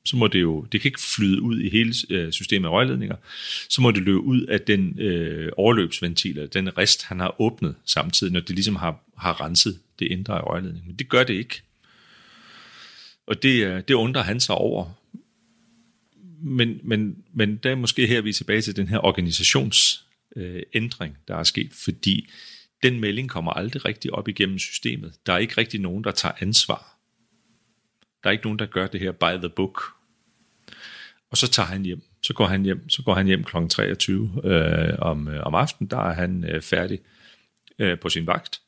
[0.06, 3.16] Så må det jo, det kan ikke flyde ud i hele øh, systemet af rørledninger,
[3.70, 8.34] så må det løbe ud af den øh, overløbsventil, den rest, han har åbnet samtidig,
[8.34, 10.88] når det ligesom har, har renset det indre af rørledningen.
[10.88, 11.62] Men det gør det ikke.
[13.28, 14.92] Og det, øh, det undrer han sig over.
[16.42, 21.18] Men, men, men der er måske her, vi er tilbage til den her organisationsændring, øh,
[21.28, 22.30] der er sket, fordi
[22.84, 25.14] den melding kommer aldrig rigtig op igennem systemet.
[25.26, 26.99] Der er ikke rigtig nogen, der tager ansvar.
[28.24, 29.84] Der er ikke nogen, der gør det her by the book.
[31.32, 32.02] Og så tager han hjem.
[32.22, 33.68] Så går han hjem, så går han hjem kl.
[33.70, 35.90] 23 øh, om, øh, om aftenen.
[35.90, 37.00] Der er han øh, færdig
[37.80, 38.62] øh, på sin vagt.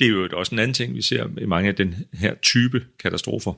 [0.00, 2.86] Det er jo også en anden ting, vi ser i mange af den her type
[2.98, 3.52] katastrofer.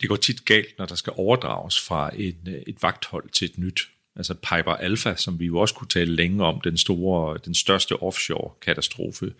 [0.00, 3.58] Det går tit galt, når der skal overdrages fra et, øh, et vagthold til et
[3.58, 3.88] nyt
[4.18, 8.02] altså Piper Alpha, som vi jo også kunne tale længe om, den store, den største
[8.02, 9.32] offshore-katastrofe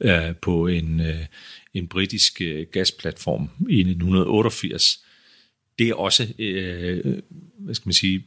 [0.00, 1.26] øh, på en, øh,
[1.78, 5.04] en britisk øh, gasplatform i 1988.
[5.78, 7.22] Det er også, øh,
[7.58, 8.24] hvad skal man sige,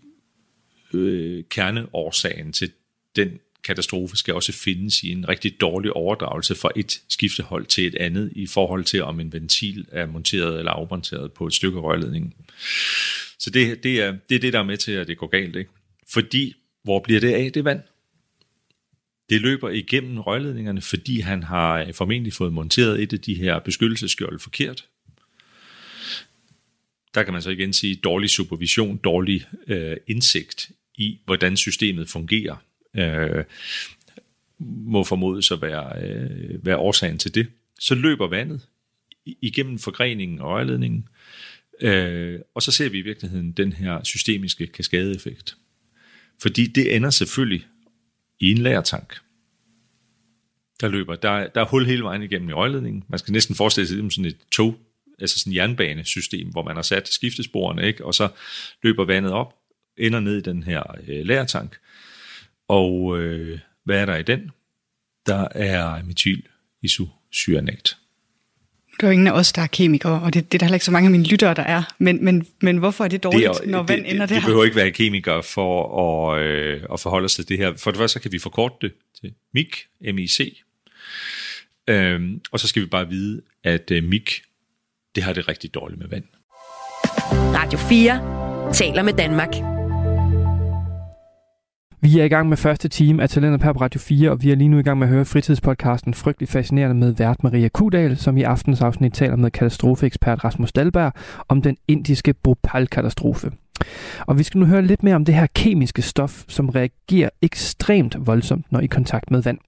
[0.94, 2.72] øh, kerneårsagen til
[3.16, 7.96] den katastrofe skal også findes i en rigtig dårlig overdragelse fra et skiftehold til et
[7.96, 12.36] andet i forhold til, om en ventil er monteret eller afmonteret på et stykke rørledning.
[13.40, 15.56] Så det, det, er, det er det, der er med til, at det går galt.
[15.56, 15.70] Ikke?
[16.08, 17.82] Fordi, hvor bliver det af, det vand?
[19.30, 23.60] Det løber igennem rørledningerne, fordi han har øh, formentlig fået monteret et af de her
[23.60, 24.86] beskyttelsesskjold forkert.
[27.14, 32.56] Der kan man så igen sige dårlig supervision, dårlig øh, indsigt i, hvordan systemet fungerer,
[32.96, 33.44] øh,
[34.60, 37.48] må formodes at være, øh, være årsagen til det.
[37.80, 38.62] Så løber vandet
[39.26, 41.08] igennem forgreningen og rørledningen,
[41.82, 45.58] øh, og så ser vi i virkeligheden den her systemiske kaskadeeffekt.
[46.42, 47.66] Fordi det ender selvfølgelig
[48.40, 49.20] i en lagertank.
[50.82, 53.04] Der løber, der, der er hul hele vejen igennem i rørledningen.
[53.08, 54.80] Man skal næsten forestille sig det som sådan et tog,
[55.20, 58.06] altså sådan et jernbanesystem, hvor man har sat skiftesporene, ikke?
[58.06, 58.30] og så
[58.84, 59.56] løber vandet op,
[59.98, 61.78] ender ned i den her øh, lagertank.
[62.68, 64.52] Og øh, hvad er der i den?
[65.26, 66.42] Der er metyl
[66.82, 67.98] isocyanat.
[69.00, 70.76] Der er jo ingen af os, der er kemikere, og det, det er der heller
[70.76, 71.84] ikke så mange af mine lyttere, der er.
[71.98, 74.36] Men, men, men hvorfor er det dårligt, det er, når vand ender der?
[74.36, 77.78] Det behøver ikke være kemikere for at, øh, at forholde sig til det her.
[77.78, 79.68] For det første så kan vi forkorte det til MIC,
[80.02, 80.62] M-I-C.
[81.88, 84.42] Øhm, og så skal vi bare vide, at øh, MIC,
[85.16, 86.24] det har det rigtig dårligt med vand.
[87.32, 89.79] Radio 4 taler med Danmark.
[92.02, 94.56] Vi er i gang med første time af Talentet på Radio 4, og vi er
[94.56, 98.38] lige nu i gang med at høre fritidspodcasten Frygtelig Fascinerende med vært Maria Kudal, som
[98.38, 101.14] i aftens afsnit taler med katastrofeekspert Rasmus Dalberg
[101.48, 103.52] om den indiske Bhopal-katastrofe.
[104.28, 108.16] Og vi skal nu høre lidt mere om det her kemiske stof, som reagerer ekstremt
[108.20, 109.60] voldsomt, når i kontakt med vand.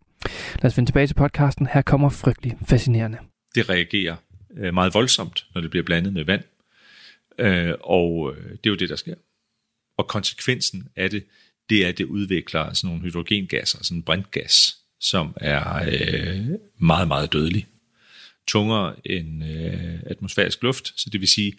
[0.62, 1.68] Lad os vende tilbage til podcasten.
[1.74, 3.18] Her kommer Frygtelig Fascinerende.
[3.56, 4.16] Det reagerer
[4.58, 6.44] øh, meget voldsomt, når det bliver blandet med vand.
[7.40, 9.16] Øh, og øh, det er jo det, der sker.
[9.98, 11.24] Og konsekvensen af det,
[11.72, 16.46] det er, at det udvikler sådan nogle hydrogengasser, sådan en brintgas, som er øh,
[16.80, 17.68] meget, meget dødelig.
[18.48, 21.54] Tungere end øh, atmosfærisk luft, så det vil sige,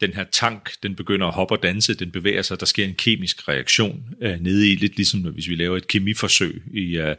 [0.00, 2.94] den her tank, den begynder at hoppe og danse, den bevæger sig, der sker en
[2.94, 7.16] kemisk reaktion øh, nede i, lidt ligesom hvis vi laver et kemiforsøg i, øh,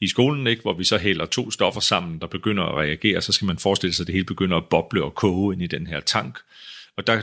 [0.00, 0.62] i skolen, ikke?
[0.62, 3.92] hvor vi så hælder to stoffer sammen, der begynder at reagere, så skal man forestille
[3.92, 6.38] sig, at det hele begynder at boble og koge ind i den her tank.
[6.96, 7.22] Og der,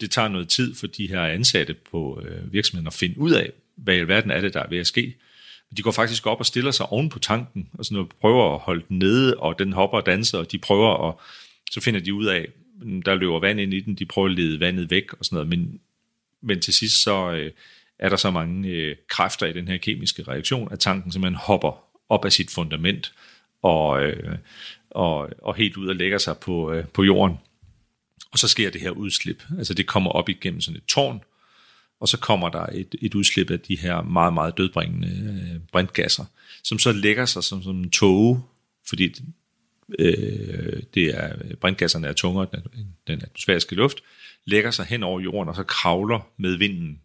[0.00, 3.52] det tager noget tid for de her ansatte på øh, virksomheden at finde ud af,
[3.84, 5.14] hvad i alverden er det, der er ved at ske.
[5.76, 8.60] De går faktisk op og stiller sig oven på tanken, og sådan noget, prøver at
[8.60, 11.14] holde den nede, og den hopper og danser, og de prøver at,
[11.70, 12.48] så finder de ud af,
[13.04, 15.48] der løber vand ind i den, de prøver at lede vandet væk og sådan noget,
[15.48, 15.80] men
[16.42, 17.50] men til sidst så øh,
[17.98, 21.84] er der så mange øh, kræfter i den her kemiske reaktion, at tanken simpelthen hopper
[22.08, 23.12] op af sit fundament
[23.62, 24.38] og, øh,
[24.90, 27.36] og, og helt ud og lægger sig på, øh, på jorden.
[28.32, 29.42] Og så sker det her udslip.
[29.58, 31.20] Altså det kommer op igennem sådan et tårn,
[32.00, 36.24] og så kommer der et, et udslip af de her meget, meget dødbringende øh, brintgasser,
[36.64, 38.42] som så lægger sig som, som en tåge,
[38.88, 39.14] fordi
[39.98, 43.98] øh, det er, brintgasserne er tungere end den atmosfæriske luft,
[44.44, 47.00] lægger sig hen over jorden, og så kravler med vinden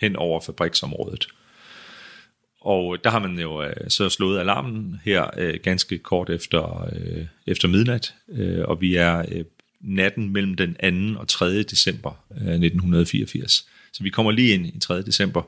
[0.00, 1.28] hen over fabriksområdet.
[2.60, 7.26] Og der har man jo øh, så slået alarmen her øh, ganske kort efter, øh,
[7.46, 9.44] efter midnat, øh, og vi er øh,
[9.80, 11.20] natten mellem den 2.
[11.20, 11.62] og 3.
[11.62, 13.68] december øh, 1984.
[13.94, 15.02] Så vi kommer lige ind i 3.
[15.02, 15.42] december,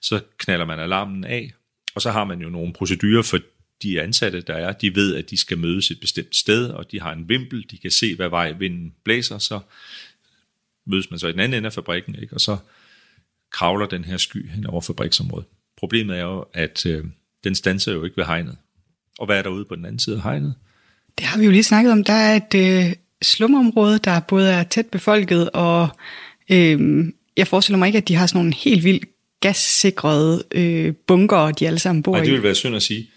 [0.00, 1.52] så knaller man alarmen af,
[1.94, 3.38] og så har man jo nogle procedurer for
[3.82, 4.72] de ansatte, der er.
[4.72, 7.78] De ved, at de skal mødes et bestemt sted, og de har en vimpel, de
[7.78, 9.60] kan se, hvad vej vinden blæser, så
[10.86, 12.34] mødes man så i den anden ende af fabrikken, ikke?
[12.34, 12.56] og så
[13.52, 15.46] kravler den her sky hen over fabriksområdet.
[15.76, 17.04] Problemet er jo, at øh,
[17.44, 18.56] den standser jo ikke ved hegnet.
[19.18, 20.54] Og hvad er der ude på den anden side af hegnet?
[21.18, 22.04] Det har vi jo lige snakket om.
[22.04, 25.88] Der er et øh, slumområde, der både er tæt befolket, og
[26.50, 27.06] øh,
[27.40, 29.04] jeg forestiller mig ikke, at de har sådan nogle helt vildt
[29.40, 32.26] gassikrede øh, bunker, de alle sammen bor Nej, i.
[32.26, 33.10] det vil være synd at sige.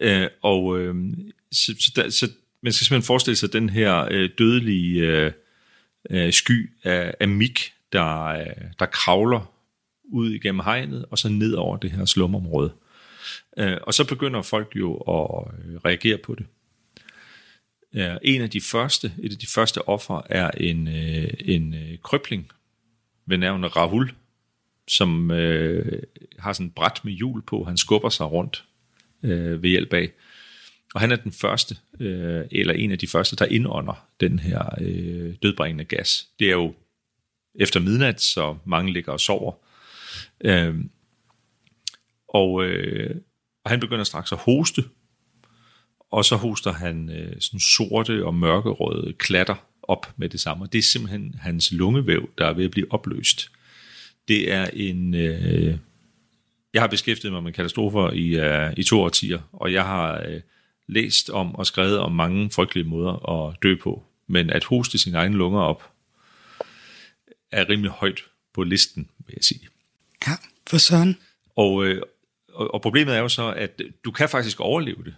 [0.00, 0.94] Øh, og øh,
[1.52, 2.28] så, så, der, så
[2.62, 5.32] man skal simpelthen forestille sig den her øh, dødelige øh,
[6.10, 8.46] øh, sky af, af mik, der, øh,
[8.78, 9.52] der kravler
[10.12, 12.72] ud igennem hegnet, og så ned over det her slumområde.
[13.58, 16.46] Øh, og så begynder folk jo at øh, reagere på det.
[17.94, 21.98] Ja, en af de første, et af de første offer er en, øh, en øh,
[22.02, 22.50] krøbling
[23.30, 24.12] ved navn Rahul,
[24.88, 26.02] som øh,
[26.38, 27.64] har sådan et bræt med hjul på.
[27.64, 28.64] Han skubber sig rundt
[29.22, 30.10] øh, ved hjælp af.
[30.94, 34.64] Og han er den første, øh, eller en af de første, der indånder den her
[34.80, 36.28] øh, dødbringende gas.
[36.38, 36.74] Det er jo
[37.54, 39.52] efter midnat, så mange ligger og sover.
[40.40, 40.74] Øh,
[42.28, 43.16] og, øh,
[43.64, 44.84] og han begynder straks at hoste,
[46.12, 50.68] og så hoster han øh, sådan sorte og mørkerøde klatter op med det samme.
[50.72, 53.50] Det er simpelthen hans lungevæv, der er ved at blive opløst.
[54.28, 55.14] Det er en...
[55.14, 55.76] Øh,
[56.74, 58.26] jeg har beskæftiget mig med katastrofer i,
[58.68, 60.40] uh, i to årtier, og jeg har uh,
[60.86, 64.04] læst om og skrevet om mange frygtelige måder at dø på.
[64.26, 65.90] Men at hoste sine egne lunger op,
[67.52, 68.20] er rimelig højt
[68.54, 69.68] på listen, vil jeg sige.
[70.26, 70.32] Ja,
[70.66, 71.16] for søren.
[71.56, 72.02] Og, øh,
[72.52, 75.14] og, og problemet er jo så, at du kan faktisk overleve det.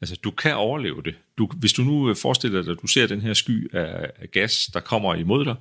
[0.00, 1.14] Altså, du kan overleve det.
[1.38, 4.30] Du, hvis du nu øh, forestiller dig, at du ser den her sky af, af
[4.30, 5.56] gas, der kommer imod dig,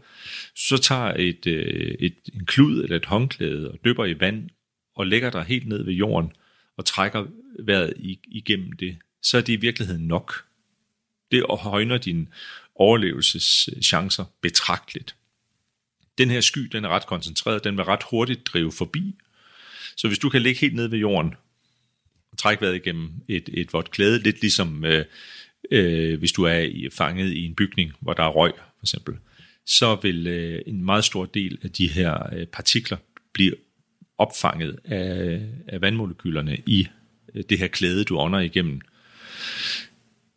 [0.55, 4.49] så tager et, øh, et, en klud eller et håndklæde og dypper i vand
[4.95, 6.31] og lægger dig helt ned ved jorden
[6.77, 7.25] og trækker
[7.59, 7.93] vejret
[8.27, 10.45] igennem det, så er det i virkeligheden nok.
[11.31, 12.27] Det højner dine
[12.75, 15.15] overlevelseschancer betragteligt.
[16.17, 19.15] Den her sky, den er ret koncentreret, den vil ret hurtigt drive forbi.
[19.97, 21.35] Så hvis du kan ligge helt ned ved jorden
[22.37, 25.05] træk trække vejret igennem et, et vådt klæde, lidt ligesom øh,
[25.71, 29.15] øh, hvis du er i, fanget i en bygning, hvor der er røg for eksempel,
[29.65, 32.97] så vil øh, en meget stor del af de her øh, partikler
[33.33, 33.55] blive
[34.17, 36.87] opfanget af, af vandmolekylerne i
[37.35, 38.81] øh, det her klæde, du ånder igennem.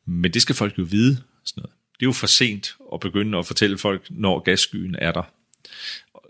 [0.07, 1.17] Men det skal folk jo vide.
[1.45, 1.75] Sådan noget.
[1.95, 5.23] Det er jo for sent at begynde at fortælle folk, når gasskyen er der.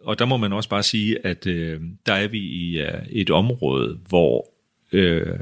[0.02, 3.30] Og der må man også bare sige, at øh, der er vi i øh, et
[3.30, 4.57] område, hvor
[4.92, 5.38] øh,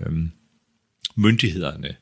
[1.17, 1.97] myndighederne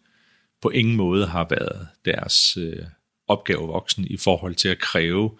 [0.63, 2.85] på ingen måde har været deres øh,
[3.29, 5.39] opgave voksen i forhold til at kræve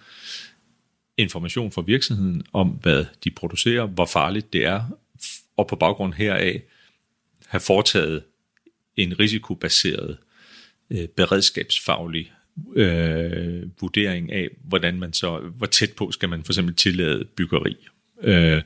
[1.17, 4.99] information fra virksomheden om, hvad de producerer, hvor farligt det er,
[5.57, 6.63] og på baggrund heraf
[7.47, 8.23] have foretaget
[8.97, 10.19] en risikobaseret
[10.91, 12.33] øh, beredskabsfaglig
[12.75, 17.77] øh, vurdering af, hvordan man så, hvor tæt på skal man for eksempel tillade byggeri.
[18.23, 18.63] Øh,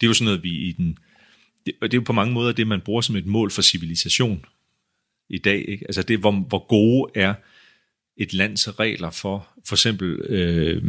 [0.00, 0.98] det er jo sådan noget, vi i den,
[1.68, 4.44] det, det er jo på mange måder det, man bruger som et mål for civilisation
[5.28, 5.64] i dag.
[5.68, 5.84] Ikke?
[5.88, 7.34] Altså det, hvor, hvor gode er
[8.16, 10.82] et lands regler for, for eksempel øh,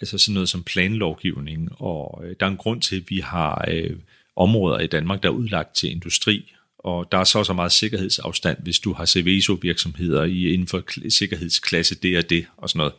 [0.00, 3.64] altså sådan noget som planlovgivning, og øh, der er en grund til, at vi har
[3.68, 3.96] øh,
[4.36, 8.58] områder i Danmark, der er udlagt til industri, og der er så så meget sikkerhedsafstand,
[8.62, 12.92] hvis du har CVSO-virksomheder i, inden for sikkerhedsklasse det og det, og sådan noget.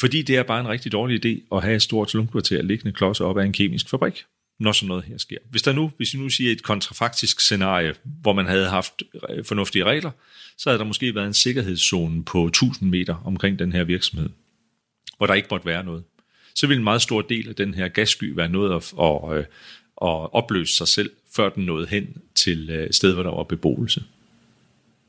[0.00, 3.20] Fordi det er bare en rigtig dårlig idé at have et stort slumkvarter liggende klods
[3.20, 4.24] op af en kemisk fabrik,
[4.58, 5.38] når sådan noget her sker.
[5.50, 9.44] Hvis der nu, hvis vi nu siger et kontrafaktisk scenarie, hvor man havde haft øh,
[9.44, 10.10] fornuftige regler,
[10.56, 14.28] så havde der måske været en sikkerhedszone på 1000 meter omkring den her virksomhed
[15.18, 16.04] hvor der ikke måtte være noget.
[16.54, 19.44] Så ville en meget stor del af den her gassky være noget at, at, øh,
[20.02, 23.42] at, opløse sig selv, før den nåede hen til øh, et sted, hvor der var
[23.42, 24.04] beboelse.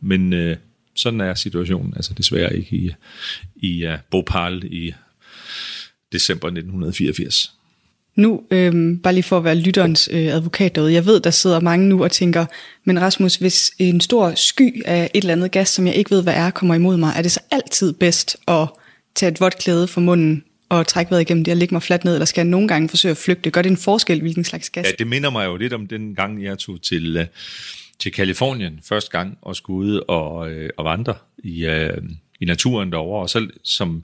[0.02, 0.58] Men øh,
[0.96, 2.92] sådan er situationen altså desværre ikke i,
[3.56, 4.94] i uh, Bhopal i
[6.12, 7.59] december 1984.
[8.20, 11.60] Nu, øh, bare lige for at være lytterens øh, advokat derude, jeg ved, der sidder
[11.60, 12.46] mange nu og tænker,
[12.86, 16.24] men Rasmus, hvis en stor sky af et eller andet gas, som jeg ikke ved,
[16.24, 18.68] hvad er, kommer imod mig, er det så altid bedst at
[19.16, 22.06] tage et vådt klæde for munden og trække vejret igennem det og lægge mig fladt
[22.06, 23.52] ned, eller skal jeg nogle gange forsøge at flygte?
[23.52, 24.86] Gør det en forskel, hvilken slags gas?
[24.86, 27.26] Ja, det minder mig jo lidt om den gang, jeg tog til, øh,
[28.00, 31.98] til Kalifornien første gang og skulle ud og, øh, og vandre i, øh,
[32.42, 34.04] i naturen derovre, og så som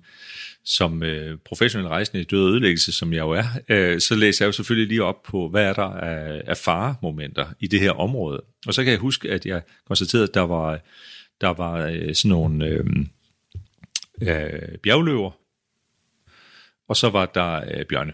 [0.66, 4.46] som øh, professionel rejsende i død og ødelæggelse, som jeg jo er, øh, så læser
[4.46, 7.92] jeg jo selvfølgelig lige op på, hvad er der af, af faremomenter i det her
[7.92, 8.42] område.
[8.68, 10.80] Og så kan jeg huske, at jeg konstaterede, at der var,
[11.42, 12.86] der var øh, sådan nogle øh,
[14.22, 15.32] øh, bjergløver,
[16.88, 18.14] og så var der øh, bjørne.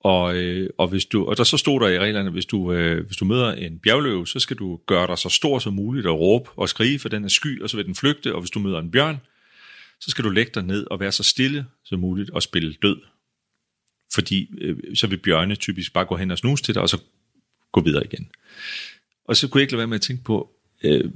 [0.00, 3.06] Og, øh, og, hvis du, og der så stod der i reglerne, hvis du, øh,
[3.06, 6.20] hvis du møder en bjergløve, så skal du gøre dig så stor som muligt og
[6.20, 8.34] råbe og skrige, for den er sky, og så vil den flygte.
[8.34, 9.20] Og hvis du møder en bjørn,
[10.00, 13.00] så skal du lægge dig ned og være så stille som muligt og spille død.
[14.14, 16.98] Fordi øh, så vil bjørne typisk bare gå hen og snuse til dig, og så
[17.72, 18.30] gå videre igen.
[19.24, 20.50] Og så kunne jeg ikke lade være med at tænke på,
[20.84, 21.10] øh,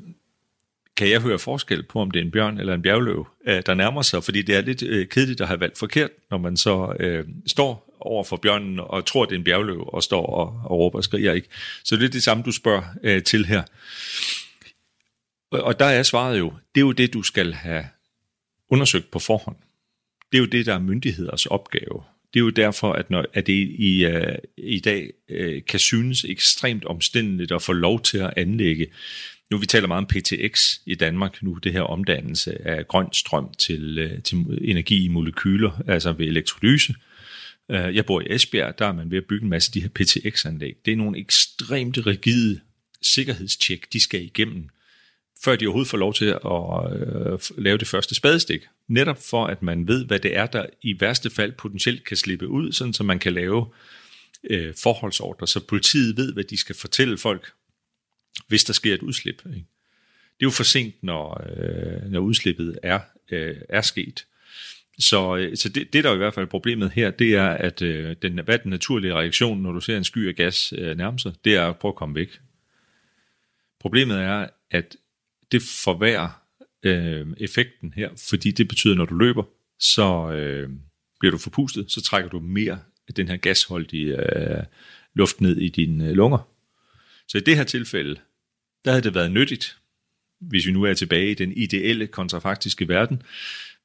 [0.96, 3.74] kan jeg høre forskel på, om det er en bjørn eller en bjergløv, øh, der
[3.74, 4.24] nærmer sig?
[4.24, 7.96] Fordi det er lidt øh, kedeligt at have valgt forkert, når man så øh, står
[8.00, 11.04] over for bjørnen og tror, det er en bjergløv, og står og, og råber og
[11.04, 11.48] skriger ikke.
[11.84, 13.62] Så det er det samme, du spørger øh, til her.
[15.50, 17.84] Og, og der er svaret jo, det er jo det, du skal have
[18.72, 19.56] undersøgt på forhånd.
[20.32, 22.02] Det er jo det, der er myndigheders opgave.
[22.34, 26.24] Det er jo derfor, at, når, at det i, uh, i dag uh, kan synes
[26.24, 28.86] ekstremt omstændeligt at få lov til at anlægge.
[29.50, 33.54] Nu vi taler meget om PTX i Danmark nu, det her omdannelse af grøn strøm
[33.58, 36.94] til, uh, til energi i molekyler, altså ved elektrolyse.
[37.68, 39.80] Uh, jeg bor i Esbjerg, der er man ved at bygge en masse af de
[39.80, 40.76] her PTX-anlæg.
[40.84, 42.60] Det er nogle ekstremt rigide
[43.02, 44.68] sikkerhedstjek, de skal igennem
[45.44, 48.62] før de overhovedet får lov til at øh, lave det første spadestik.
[48.88, 52.48] Netop for, at man ved, hvad det er, der i værste fald potentielt kan slippe
[52.48, 53.66] ud, sådan så man kan lave
[54.44, 57.52] øh, forholdsordre, så politiet ved, hvad de skal fortælle folk,
[58.48, 59.42] hvis der sker et udslip.
[59.46, 59.66] Ikke?
[60.40, 63.00] Det er jo for sent, når, øh, når udslippet er,
[63.30, 64.26] øh, er sket.
[64.98, 67.82] Så, øh, så det, det, der er i hvert fald problemet her, det er, at
[67.82, 71.18] øh, den, hvad den naturlige reaktion, når du ser en sky af gas øh, nærme
[71.18, 72.40] sig, det er at prøve at komme væk.
[73.80, 74.96] Problemet er, at
[75.52, 76.42] det forværrer
[76.82, 79.42] øh, effekten her, fordi det betyder, når du løber,
[79.78, 80.70] så øh,
[81.20, 84.64] bliver du forpustet, så trækker du mere af den her gasholdige øh,
[85.14, 86.48] luft ned i dine øh, lunger.
[87.28, 88.20] Så i det her tilfælde,
[88.84, 89.76] der havde det været nyttigt,
[90.40, 93.22] hvis vi nu er tilbage i den ideelle kontrafaktiske verden,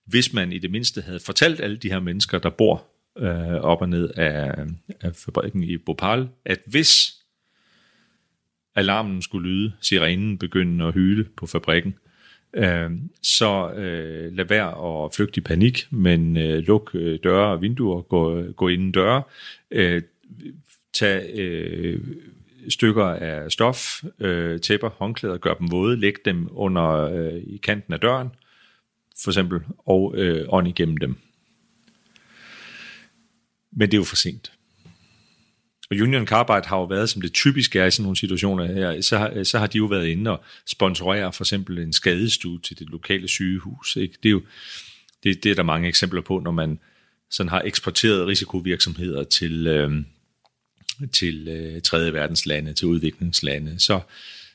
[0.06, 3.82] hvis man i det mindste havde fortalt alle de her mennesker, der bor øh, op
[3.82, 4.66] og ned af,
[5.02, 7.17] af fabrikken i Bhopal, at hvis
[8.78, 11.96] alarmen skulle lyde, sirenen begyndte at hyle på fabrikken,
[12.54, 17.62] øh, så øh, lad være at flygte i panik, men øh, luk øh, døre og
[17.62, 19.24] vinduer, gå, gå inden døre,
[19.72, 20.02] øh,
[20.94, 22.00] tag øh,
[22.70, 27.94] stykker af stof, øh, tæpper, håndklæder, gør dem våde, læg dem under øh, i kanten
[27.94, 28.30] af døren,
[29.24, 31.16] for eksempel, og øh, ånd igennem dem.
[33.72, 34.57] Men det er jo for sent.
[35.92, 39.02] Og Union Carbide har jo været, som det typisk er i sådan nogle situationer her,
[39.02, 42.80] så har, så har de jo været inde og sponsorere for eksempel en skadestue til
[42.80, 43.96] det lokale sygehus.
[43.96, 44.16] Ikke?
[44.24, 44.42] Det, er jo,
[45.24, 46.80] det, det er der mange eksempler på, når man
[47.30, 49.92] sådan har eksporteret risikovirksomheder til, øh,
[51.14, 54.00] til øh, tredje verdens lande, til udviklingslande, så,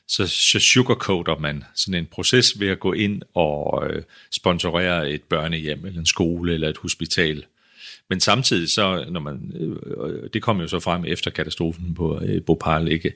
[0.07, 5.21] så, så sugarcoater man sådan en proces ved at gå ind og øh, sponsorere et
[5.21, 7.45] børnehjem, eller en skole, eller et hospital,
[8.09, 9.75] men samtidig så, når man, øh,
[10.07, 13.13] øh, det kom jo så frem efter katastrofen på øh, Bhopal, ikke?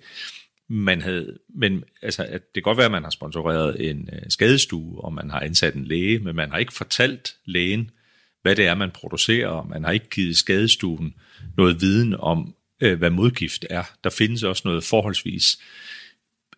[0.69, 4.21] Man havde, men altså, at det kan godt være, at man har sponsoreret en øh,
[4.29, 7.91] skadestue, og man har ansat en læge, men man har ikke fortalt lægen,
[8.41, 11.13] hvad det er, man producerer, og man har ikke givet skadestuen
[11.57, 13.83] noget viden om, øh, hvad modgift er.
[14.03, 15.59] Der findes også noget forholdsvis,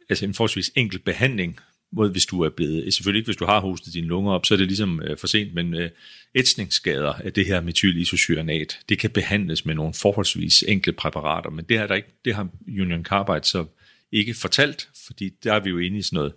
[0.09, 1.59] altså en forholdsvis enkel behandling
[1.91, 4.53] mod hvis du er blevet, selvfølgelig ikke hvis du har hostet dine lunger op, så
[4.53, 5.89] er det ligesom øh, for sent, men øh,
[6.35, 11.77] ætsningsskader af det her metylisocyanat, det kan behandles med nogle forholdsvis enkle præparater, men det
[11.77, 13.65] har, der ikke, det har Union Carbide så
[14.11, 16.33] ikke fortalt, fordi der er vi jo inde i sådan noget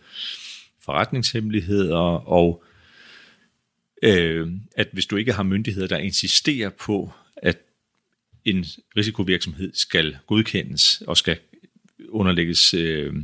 [0.85, 2.65] forretningshemmeligheder, og
[4.03, 7.59] øh, at hvis du ikke har myndigheder, der insisterer på, at
[8.45, 8.65] en
[8.97, 11.39] risikovirksomhed skal godkendes og skal
[12.09, 13.15] underlægges øh,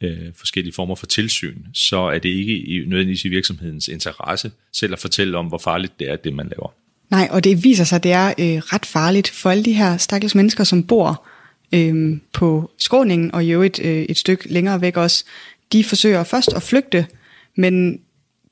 [0.00, 4.92] øh, forskellige former for tilsyn, så er det ikke i, nødvendigvis i virksomhedens interesse selv
[4.92, 6.72] at fortælle om, hvor farligt det er, det man laver.
[7.10, 9.96] Nej, og det viser sig, at det er øh, ret farligt for alle de her
[9.96, 11.26] stakkels mennesker, som bor
[11.72, 15.24] øh, på skråningen og i øvrigt øh, et stykke længere væk også.
[15.72, 17.06] De forsøger først at flygte,
[17.56, 18.00] men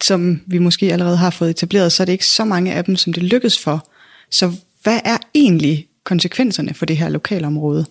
[0.03, 2.97] som vi måske allerede har fået etableret, så er det ikke så mange af dem,
[2.97, 3.91] som det lykkes for.
[4.31, 7.87] Så Hvad er egentlig konsekvenserne for det her lokalområde?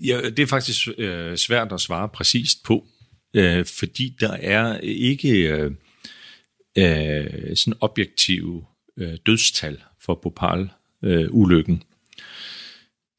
[0.00, 2.86] Ja, det er faktisk øh, svært at svare præcist på,
[3.34, 5.70] øh, fordi der er ikke øh,
[6.78, 8.64] øh, sådan objektive
[8.96, 11.74] øh, dødstal for Bhopal-ulykken.
[11.74, 11.80] Øh,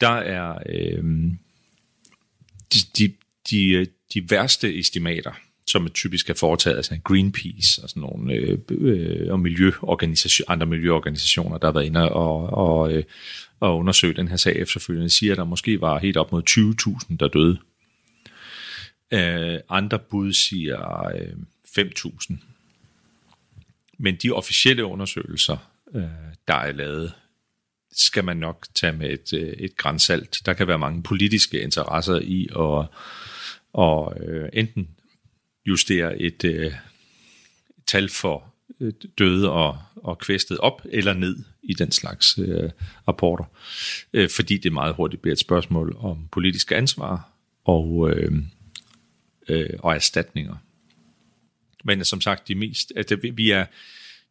[0.01, 1.03] der er øh,
[2.73, 3.13] de, de,
[3.49, 5.39] de, øh, de værste estimater,
[5.71, 11.57] som typisk er foretaget af Greenpeace og sådan nogle øh, øh, og miljøorganisation, andre miljøorganisationer,
[11.57, 13.03] der har været inde og, og, øh,
[13.59, 16.43] og undersøge den her sag efterfølgende, siger, at der måske var helt op mod
[17.09, 17.57] 20.000, der døde.
[19.11, 21.33] Øh, andre bud siger øh,
[21.79, 22.35] 5.000.
[23.97, 25.57] Men de officielle undersøgelser,
[25.95, 26.03] øh,
[26.47, 27.13] der er lavet,
[27.91, 30.37] skal man nok tage med et, øh, et grænsalt.
[30.45, 32.85] Der kan være mange politiske interesser i at
[33.73, 34.87] og øh, enten
[35.65, 36.73] justere et øh,
[37.87, 42.69] tal for øh, døde og, og kvæstet op eller ned i den slags øh,
[43.07, 43.45] rapporter,
[44.13, 47.29] øh, fordi det meget hurtigt bliver et spørgsmål om politisk ansvar
[47.65, 48.31] og, øh,
[49.49, 50.55] øh, og erstatninger.
[51.83, 53.65] Men som sagt, de mest, altså, at vi er,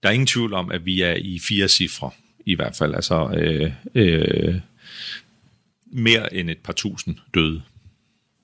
[0.03, 2.11] der er ingen tvivl om, at vi er i fire cifre,
[2.47, 4.61] i hvert fald, altså øh, øh,
[5.87, 7.63] mere end et par tusind døde.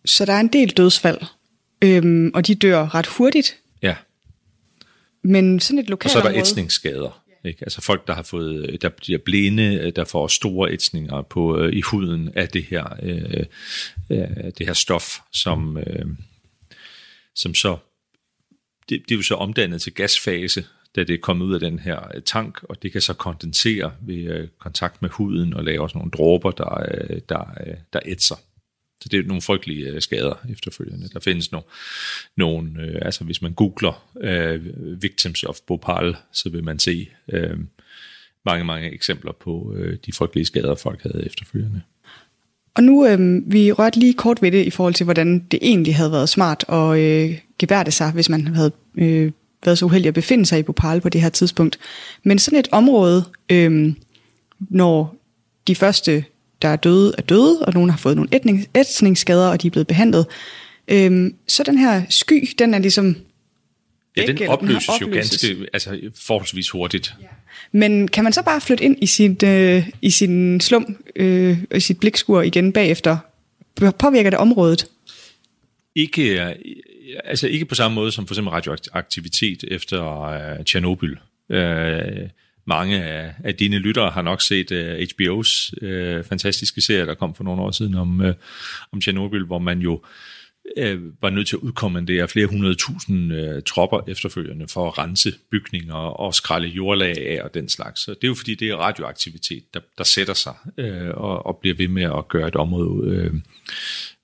[0.05, 1.19] Så der er en del dødsfald,
[1.85, 3.57] øhm, og de dør ret hurtigt.
[3.83, 3.97] Ja.
[5.23, 7.23] Men sådan et lokalt Og så er der ætsningsskader.
[7.45, 7.59] Ikke?
[7.63, 11.81] Altså folk, der har fået, der bliver blinde, der får store ætsninger på, øh, i
[11.81, 13.45] huden af det her, øh,
[14.11, 16.07] øh, det her stof, som, øh,
[17.35, 17.77] som så,
[18.89, 20.65] det, det er jo så omdannet til gasfase,
[20.97, 23.93] da det er kommet ud af den her øh, tank, og det kan så kondensere
[24.01, 28.01] ved øh, kontakt med huden og lave også nogle dråber, der, øh, der, øh, der
[28.05, 28.37] ætser.
[29.01, 31.09] Så det er nogle frygtelige øh, skader efterfølgende.
[31.13, 31.67] Der findes nogle,
[32.37, 34.63] nogle øh, altså hvis man googler øh,
[35.03, 37.59] victims of Bhopal, så vil man se øh,
[38.45, 41.83] mange, mange eksempler på øh, de frygtelige skader, folk havde efterfølgende.
[42.75, 45.97] Og nu, øh, vi rørte lige kort ved det i forhold til, hvordan det egentlig
[45.97, 49.33] havde været smart at øh, gebærde sig, hvis man havde øh,
[49.65, 51.79] været så uheldig at befinde sig i Bhopal på det her tidspunkt.
[52.23, 53.95] Men sådan et område, øh,
[54.59, 55.17] når
[55.67, 56.25] de første
[56.67, 58.31] der er døde, er døde, og nogen har fået nogle
[58.75, 60.27] ætsningsskader, og de er blevet behandlet.
[60.89, 63.17] Øhm, så den her sky, den er ligesom...
[64.17, 67.15] Ja, den opløses, den opløses jo ganske, altså forholdsvis hurtigt.
[67.23, 67.27] Ja.
[67.73, 71.81] Men kan man så bare flytte ind i, sit, øh, i sin slum, øh, i
[71.81, 73.19] sit blikskur igen bagefter?
[73.99, 74.87] Påvirker det området?
[75.95, 76.55] Ikke, øh,
[77.25, 80.01] altså ikke på samme måde som for eksempel radioaktivitet efter
[80.59, 81.17] uh, Tjernobyl.
[81.49, 81.57] Uh,
[82.67, 87.07] mange af, af dine lyttere har nok set øh, uh, HBO's uh, øh, fantastiske serie,
[87.07, 88.33] der kom for nogle år siden om, uh,
[88.93, 90.05] om Tjernobyl, hvor man jo
[90.79, 95.35] uh, var nødt til at udkommandere flere hundrede tusind uh, tropper efterfølgende for at rense
[95.51, 98.01] bygninger og skralde jordlag af og den slags.
[98.01, 101.59] Så det er jo fordi, det er radioaktivitet, der, der sætter sig uh, og, og
[101.61, 103.35] bliver ved med at gøre et område uh,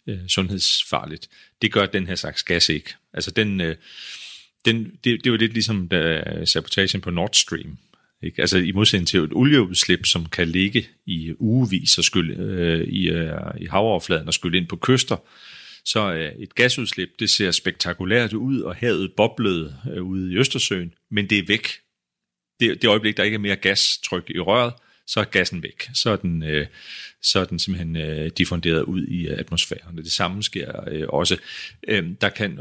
[0.06, 1.28] uh, sundhedsfarligt.
[1.62, 2.94] Det gør den her slags gas ikke.
[3.14, 3.60] Altså den...
[3.60, 3.72] Uh,
[4.64, 7.78] den, det, det var lidt ligesom da sabotagen på Nord Stream,
[8.22, 8.40] ikke?
[8.40, 13.08] Altså i modsætning til et olieudslip, som kan ligge i ugevis og skylle, øh, i,
[13.08, 15.16] øh, i havoverfladen og skylle ind på kyster,
[15.84, 20.94] så øh, et gasudslip, det ser spektakulært ud, og havet boblede øh, ude i Østersøen,
[21.10, 21.68] men det er væk.
[22.60, 24.72] Det, det øjeblik, der ikke er mere gastryk i røret,
[25.06, 25.88] så er gassen væk.
[25.94, 26.66] Så er den, øh,
[27.22, 29.96] så er den simpelthen øh, diffunderet ud i atmosfæren.
[29.96, 31.36] Det samme sker øh, også.
[31.88, 32.60] Øh, der kan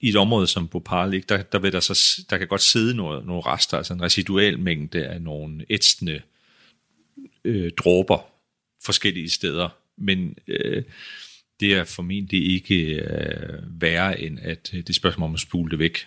[0.00, 2.96] i et område som Bhopal, ikke, der, der, vil der, så, der kan godt sidde
[2.96, 6.22] noget, nogle rester, altså en residual mængde af nogle ætsende
[7.44, 8.26] øh, dråber
[8.84, 10.82] forskellige steder, men øh,
[11.60, 15.78] det er formentlig ikke øh, værre end at øh, det spørgsmål om at spule det
[15.78, 16.06] væk,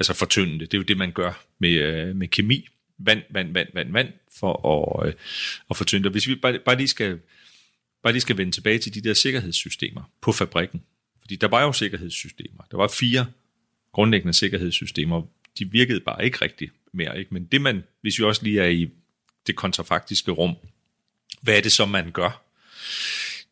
[0.00, 0.72] altså fortynde det.
[0.72, 2.68] Det er jo det, man gør med, øh, med kemi.
[2.98, 4.68] Vand, vand, vand, vand, vand, for
[5.02, 5.14] at, øh,
[5.70, 6.12] at fortynde det.
[6.12, 7.18] Hvis vi bare, bare lige skal
[8.02, 10.82] bare lige skal vende tilbage til de der sikkerhedssystemer på fabrikken,
[11.32, 12.62] fordi der var jo sikkerhedssystemer.
[12.70, 13.26] Der var fire
[13.92, 15.22] grundlæggende sikkerhedssystemer.
[15.58, 17.18] De virkede bare ikke rigtigt mere.
[17.18, 17.34] Ikke?
[17.34, 18.88] Men det man, hvis vi også lige er i
[19.46, 20.56] det kontrafaktiske rum,
[21.42, 22.42] hvad er det så, man gør?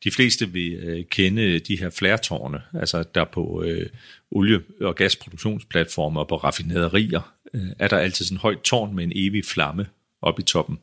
[0.05, 3.87] De fleste vil øh, kende de her flærtårne, altså der på øh,
[4.31, 9.05] olie- og gasproduktionsplatformer og på raffinaderier, øh, er der altid sådan et højt tårn med
[9.05, 9.87] en evig flamme
[10.23, 10.79] oppe i toppen.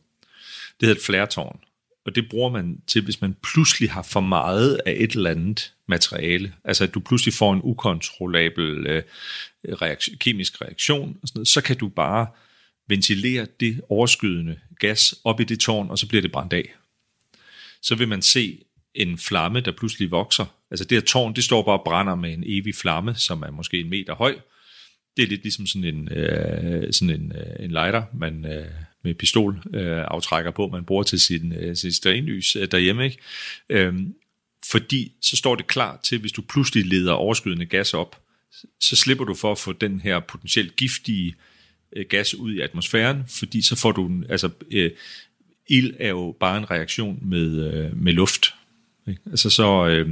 [0.79, 1.59] Det hedder et flærtårn
[2.07, 5.73] og det bruger man til, hvis man pludselig har for meget af et eller andet
[5.87, 6.53] materiale.
[6.63, 9.03] Altså at du pludselig får en ukontrollabel øh,
[9.63, 12.27] reaktion, kemisk reaktion, og sådan noget, så kan du bare
[12.87, 16.73] ventilere det overskydende gas op i det tårn, og så bliver det brændt af.
[17.81, 18.63] Så vil man se
[18.95, 20.45] en flamme, der pludselig vokser.
[20.71, 23.51] Altså det her tårn, det står bare og brænder med en evig flamme, som er
[23.51, 24.35] måske en meter høj.
[25.17, 28.71] Det er lidt ligesom sådan en, øh, sådan en, øh, en lighter, man, øh,
[29.07, 33.05] med pistolaftrækker øh, på, man bruger til sin, øh, sin sterinlys øh, derhjemme.
[33.05, 33.17] Ikke?
[33.69, 34.13] Øhm,
[34.65, 38.21] fordi så står det klar til, hvis du pludselig leder overskydende gas op,
[38.79, 41.35] så slipper du for at få den her potentielt giftige
[41.95, 44.91] øh, gas ud i atmosfæren, fordi så får du, altså øh,
[45.67, 48.53] ild er jo bare en reaktion med, øh, med luft.
[49.07, 49.21] Ikke?
[49.25, 50.09] Altså så, øh,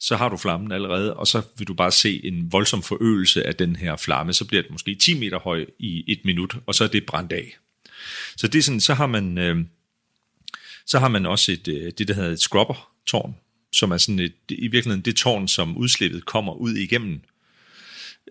[0.00, 3.54] så har du flammen allerede, og så vil du bare se en voldsom forøgelse af
[3.54, 6.84] den her flamme, så bliver det måske 10 meter høj i et minut, og så
[6.84, 7.56] er det brændt af.
[8.36, 9.56] Så det er sådan, så har man, øh,
[10.86, 13.34] så har man også et, øh, det, der hedder et scrubber-tårn,
[13.72, 17.20] som er sådan et, i virkeligheden det tårn, som udslippet kommer ud igennem,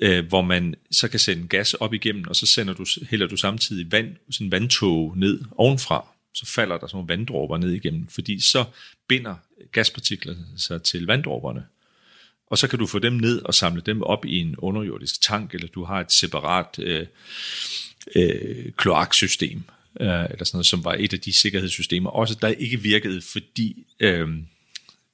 [0.01, 3.38] øh, hvor man så kan sende gas op igennem, og så sender du, hælder du
[3.38, 8.39] samtidig vand, sådan vandtog ned ovenfra, så falder der sådan nogle vanddråber ned igennem, fordi
[8.39, 8.65] så
[9.07, 9.36] binder
[9.72, 11.65] gaspartikler sig til vanddråberne,
[12.47, 15.53] og så kan du få dem ned og samle dem op i en underjordisk tank,
[15.53, 17.05] eller du har et separat øh,
[18.16, 19.64] øh, kloaksystem,
[19.99, 23.86] øh, eller sådan noget, som var et af de sikkerhedssystemer, også der ikke virkede, fordi
[23.99, 24.30] øh,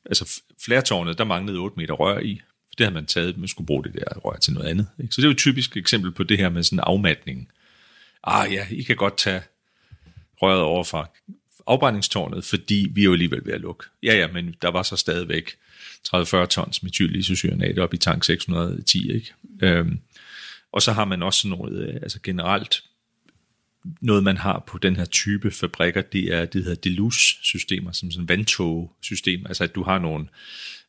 [0.06, 3.68] altså flertårnet, der manglede 8 meter rør i, for det havde man taget, man skulle
[3.68, 4.88] bruge det der rør til noget andet.
[5.00, 5.14] Ikke?
[5.14, 7.50] Så det er jo et typisk eksempel på det her med sådan afmatning.
[8.24, 9.42] Ah ja, I kan godt tage
[10.42, 11.10] røret over fra
[11.68, 13.84] afbrændingstårnet, fordi vi er jo alligevel ved at lukke.
[14.04, 15.52] Ja, ja, men der var så stadigvæk
[16.16, 19.34] 30-40 tons metylisocyanat op i tank 610, ikke?
[19.62, 20.00] Øhm,
[20.72, 22.84] og så har man også noget, øh, altså generelt,
[24.01, 28.30] noget man har på den her type fabrikker, det er det hedder deluge-systemer, som sådan
[28.30, 30.28] vandtog-system, altså at du har nogle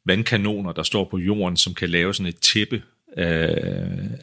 [0.04, 2.82] vandkanoner, der står på jorden, som kan lave sådan et tæppe
[3.16, 3.78] af,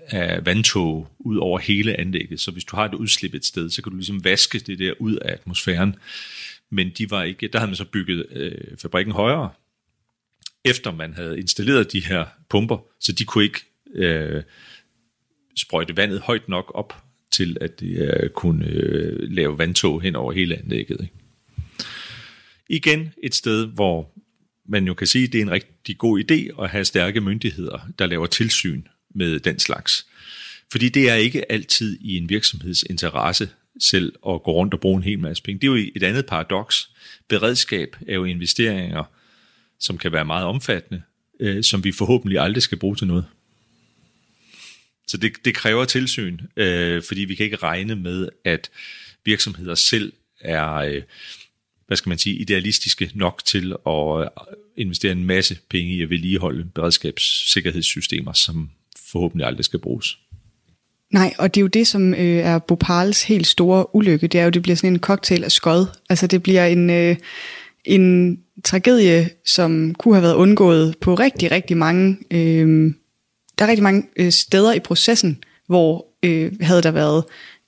[0.08, 2.39] af vandtog ud over hele anlægget.
[2.39, 4.93] Så hvis du har et udslip et sted, så kan du ligesom vaske det der
[4.99, 5.95] ud af atmosfæren.
[6.70, 9.49] Men de var ikke, der havde man så bygget øh, fabrikken højere,
[10.66, 13.60] efter man havde installeret de her pumper, så de kunne ikke
[13.95, 14.43] øh,
[15.58, 16.93] sprøjte vandet højt nok op
[17.32, 21.01] til, at de øh, kunne øh, lave vandtog hen over hele anlægget.
[21.01, 21.14] Ikke?
[22.70, 24.12] Igen et sted, hvor
[24.70, 27.89] man jo kan sige, at det er en rigtig god idé at have stærke myndigheder,
[27.99, 28.84] der laver tilsyn
[29.16, 30.08] med den slags.
[30.72, 33.49] Fordi det er ikke altid i en virksomheds interesse
[33.80, 35.60] selv at gå rundt og bruge en hel masse penge.
[35.60, 36.89] Det er jo et andet paradoks.
[37.30, 39.03] Beredskab er jo investeringer,
[39.80, 41.01] som kan være meget omfattende,
[41.39, 43.26] øh, som vi forhåbentlig aldrig skal bruge til noget.
[45.08, 48.70] Så det, det kræver tilsyn, øh, fordi vi kan ikke regne med, at
[49.26, 51.01] virksomheder selv er, øh,
[51.88, 54.28] hvad skal man sige, idealistiske nok til at øh,
[54.78, 58.70] investere en masse penge i at vedligeholde beredskabssikkerhedssystemer, som
[59.12, 60.18] forhåbentlig aldrig skal bruges.
[61.14, 64.28] Nej, og det er jo det, som øh, er Bopals helt store ulykke.
[64.28, 65.86] Det er jo, det bliver sådan en cocktail af skod.
[66.10, 67.16] Altså det bliver en, øh,
[67.86, 72.18] en tragedie, som kunne have været undgået på rigtig, rigtig mange...
[72.32, 72.93] Øh,
[73.60, 77.24] der er rigtig mange øh, steder i processen, hvor øh, havde der været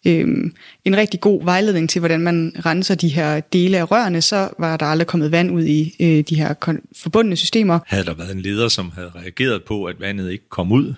[0.07, 0.51] øh,
[0.85, 4.77] en rigtig god vejledning til, hvordan man renser de her dele af rørene, så var
[4.77, 6.53] der aldrig kommet vand ud i øh, de her
[6.95, 7.79] forbundne systemer.
[7.85, 10.93] Havde der været en leder, som havde reageret på, at vandet ikke kom ud,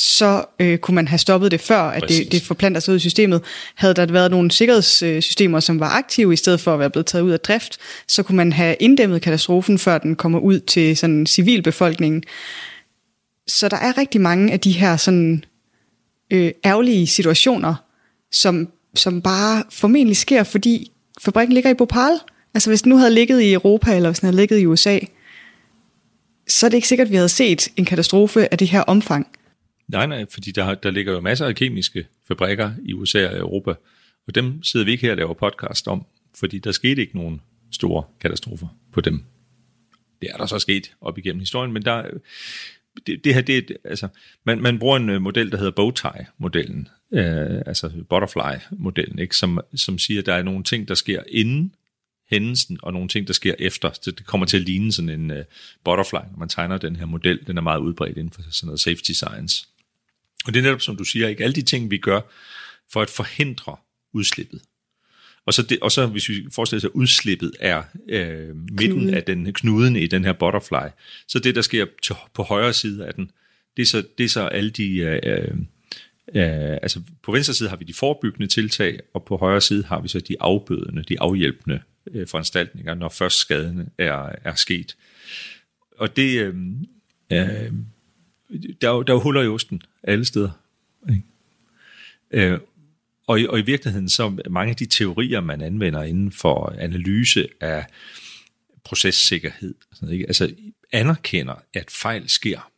[0.00, 3.00] så øh, kunne man have stoppet det før, at det, det forplanter sig ud i
[3.00, 3.42] systemet.
[3.74, 7.22] Havde der været nogle sikkerhedssystemer, som var aktive, i stedet for at være blevet taget
[7.22, 11.26] ud af drift, så kunne man have inddæmmet katastrofen, før den kommer ud til sådan
[11.26, 12.22] civilbefolkningen.
[13.48, 15.44] Så der er rigtig mange af de her sådan
[16.30, 17.74] øh, ærgerlige situationer,
[18.32, 22.18] som, som bare formentlig sker, fordi fabrikken ligger i Bhopal.
[22.54, 24.98] Altså hvis den nu havde ligget i Europa, eller hvis den havde ligget i USA,
[26.48, 29.26] så er det ikke sikkert, at vi havde set en katastrofe af det her omfang.
[29.88, 33.74] Nej, nej, fordi der, der ligger jo masser af kemiske fabrikker i USA og Europa,
[34.26, 37.40] og dem sidder vi ikke her og laver podcast om, fordi der skete ikke nogen
[37.72, 39.22] store katastrofer på dem.
[40.22, 42.02] Det er der så sket op igennem historien, men der,
[43.06, 44.08] det, det her, det, altså,
[44.44, 49.36] man, man bruger en øh, model, der hedder bowtie-modellen, øh, altså butterfly-modellen, ikke?
[49.36, 51.74] Som, som siger, at der er nogle ting, der sker inden
[52.30, 53.90] hændelsen, og nogle ting, der sker efter.
[54.02, 55.44] Så det kommer til at ligne sådan en øh,
[55.84, 57.46] butterfly, når man tegner den her model.
[57.46, 59.66] Den er meget udbredt inden for sådan noget safety science.
[60.46, 62.20] Og det er netop, som du siger, ikke alle de ting, vi gør
[62.92, 63.76] for at forhindre
[64.12, 64.60] udslippet.
[65.48, 69.16] Og så, det, og så hvis vi forestiller sig, at udslippet er øh, midten Knude.
[69.16, 70.88] af den knuden i den her butterfly,
[71.28, 73.30] så det, der sker til, på højre side af den,
[73.76, 74.96] det er så, det er så alle de...
[74.98, 75.54] Øh,
[76.34, 80.00] øh, altså på venstre side har vi de forebyggende tiltag, og på højre side har
[80.00, 81.80] vi så de afbødende, de afhjælpende
[82.14, 84.96] øh, foranstaltninger, når først skaden er, er sket.
[85.96, 86.38] Og det...
[86.40, 86.54] Øh,
[87.32, 87.72] øh,
[88.80, 90.50] der, er der er huller i osten alle steder.
[91.10, 91.22] Ikke?
[92.30, 92.58] Øh,
[93.28, 97.48] og, i, og i virkeligheden så mange af de teorier, man anvender inden for analyse
[97.60, 97.86] af
[98.84, 100.26] processikkerhed, sådan, ikke?
[100.26, 100.54] altså
[100.92, 102.70] anerkender, at fejl sker.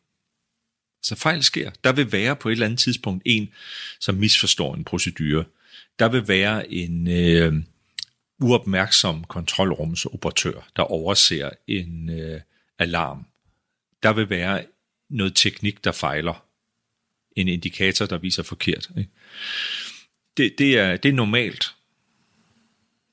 [1.03, 1.71] Så fejl sker.
[1.83, 3.49] Der vil være på et eller andet tidspunkt en,
[3.99, 5.43] som misforstår en procedure.
[5.99, 7.53] der vil være en øh,
[8.39, 12.41] uopmærksom kontrolrumsoperatør, der overser en øh,
[12.79, 13.25] alarm.
[14.03, 14.65] Der vil være
[15.09, 16.45] noget teknik, der fejler.
[17.35, 18.89] En indikator, der viser forkert.
[18.97, 19.09] Ikke?
[20.37, 21.75] Det, det, er, det er normalt.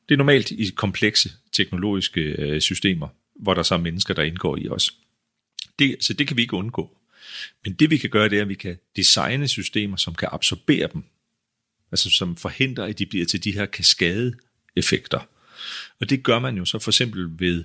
[0.08, 4.56] Det er normalt i komplekse teknologiske øh, systemer, hvor der så er mennesker, der indgår
[4.56, 4.94] i os.
[5.78, 6.98] Det, så det kan vi ikke undgå.
[7.64, 10.88] Men det vi kan gøre, det er, at vi kan designe systemer, som kan absorbere
[10.92, 11.04] dem.
[11.92, 15.28] Altså som forhindrer, at de bliver til de her kaskadeeffekter.
[16.00, 17.64] Og det gør man jo så for eksempel ved,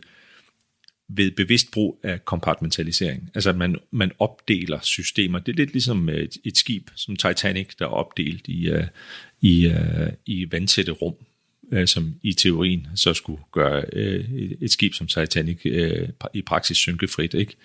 [1.16, 3.32] ved bevidst brug af kompartmentalisering.
[3.36, 5.40] Altså at man, man opdeler systemer.
[5.40, 8.84] Det er lidt ligesom øh, et, et skib som Titanic, der er opdelt i, uh,
[9.42, 11.16] i, uh, i vandtætte rum
[11.62, 16.78] uh, som i teorien så skulle gøre uh, et skib som Titanic uh, i praksis
[16.78, 17.34] synkefrit.
[17.34, 17.56] Ikke?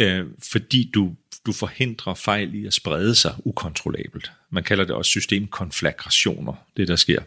[0.00, 1.14] Uh, fordi du,
[1.46, 4.30] du forhindrer fejl i at sprede sig ukontrollabelt.
[4.50, 7.22] Man kalder det også systemkonflagrationer, det der sker.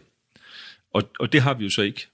[0.94, 2.06] Og, og det har vi jo så ikke.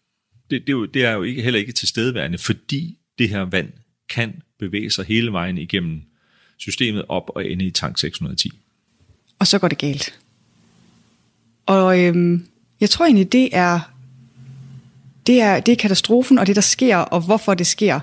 [0.51, 3.73] Det, det, er, jo, det er jo ikke, heller ikke tilstedeværende, fordi det her vand
[4.09, 6.03] kan bevæge sig hele vejen igennem
[6.57, 8.53] systemet op og ende i tank 610.
[9.39, 10.19] Og så går det galt.
[11.67, 12.47] Og øhm,
[12.81, 13.93] jeg tror egentlig, det er,
[15.27, 18.01] det er, det er katastrofen, og det der sker, og hvorfor det sker.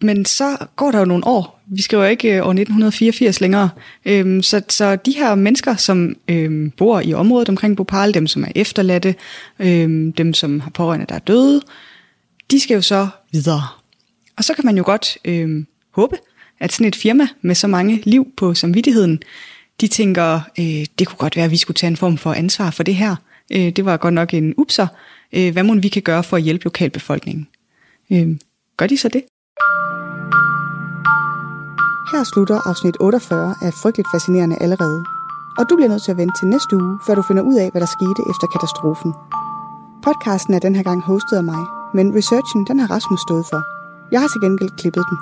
[0.00, 1.57] Men så går der jo nogle år.
[1.70, 3.70] Vi skriver ikke øh, år 1984 længere.
[4.04, 8.44] Øhm, så, så de her mennesker, som øhm, bor i området omkring Bhopal, dem som
[8.44, 9.14] er efterladte,
[9.58, 11.62] øhm, dem som har pårørende, der er døde,
[12.50, 13.62] de skal jo så videre.
[14.36, 16.16] Og så kan man jo godt øhm, håbe,
[16.60, 19.22] at sådan et firma med så mange liv på samvittigheden,
[19.80, 22.70] de tænker, øh, det kunne godt være, at vi skulle tage en form for ansvar
[22.70, 23.16] for det her.
[23.52, 24.86] Øh, det var godt nok en upser.
[25.32, 27.48] Øh, hvad må vi kan gøre for at hjælpe lokalbefolkningen?
[28.12, 28.36] Øh,
[28.76, 29.22] gør de så det?
[32.12, 35.04] Her slutter afsnit 48 af Frygteligt Fascinerende allerede.
[35.58, 37.70] Og du bliver nødt til at vente til næste uge, før du finder ud af,
[37.70, 39.10] hvad der skete efter katastrofen.
[40.06, 41.62] Podcasten er den her gang hostet af mig,
[41.94, 43.60] men researchen den har Rasmus stået for.
[44.12, 45.18] Jeg har til gengæld klippet den.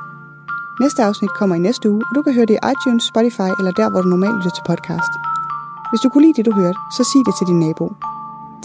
[0.82, 3.72] Næste afsnit kommer i næste uge, og du kan høre det i iTunes, Spotify eller
[3.80, 5.12] der, hvor du normalt lytter til podcast.
[5.90, 7.86] Hvis du kunne lide det, du hørte, så sig det til din nabo.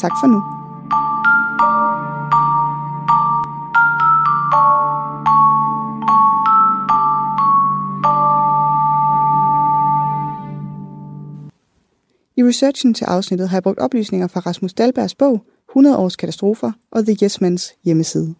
[0.03, 0.60] Tak for nu.
[12.37, 16.71] I researchen til afsnittet har jeg brugt oplysninger fra Rasmus Dalbergs bog 100 års katastrofer
[16.91, 18.35] og The Yes Mans hjemmeside.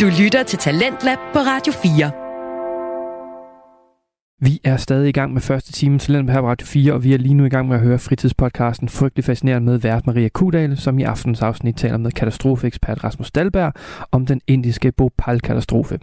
[0.00, 2.12] Du lytter til Talentlab på Radio 4.
[4.40, 7.14] Vi er stadig i gang med første time til her på Radio 4, og vi
[7.14, 10.76] er lige nu i gang med at høre fritidspodcasten Frygtelig Fascinerende med vært Maria Kudal,
[10.76, 13.72] som i aftens afsnit taler med katastrofeekspert Rasmus Dalberg
[14.12, 15.98] om den indiske Bhopal-katastrofe.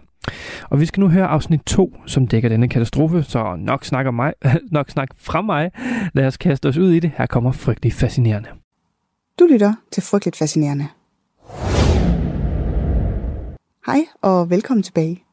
[0.70, 4.32] Og vi skal nu høre afsnit 2, som dækker denne katastrofe, så nok snakker mig,
[4.76, 5.70] nok snak fra mig.
[6.14, 7.10] Lad os kaste os ud i det.
[7.16, 8.48] Her kommer Frygtelig Fascinerende.
[9.38, 10.86] Du lytter til Frygteligt Fascinerende.
[13.86, 15.25] Hej og velkommen tilbage.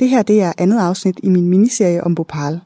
[0.00, 2.60] Det her det er andet afsnit i min miniserie om Bhopal.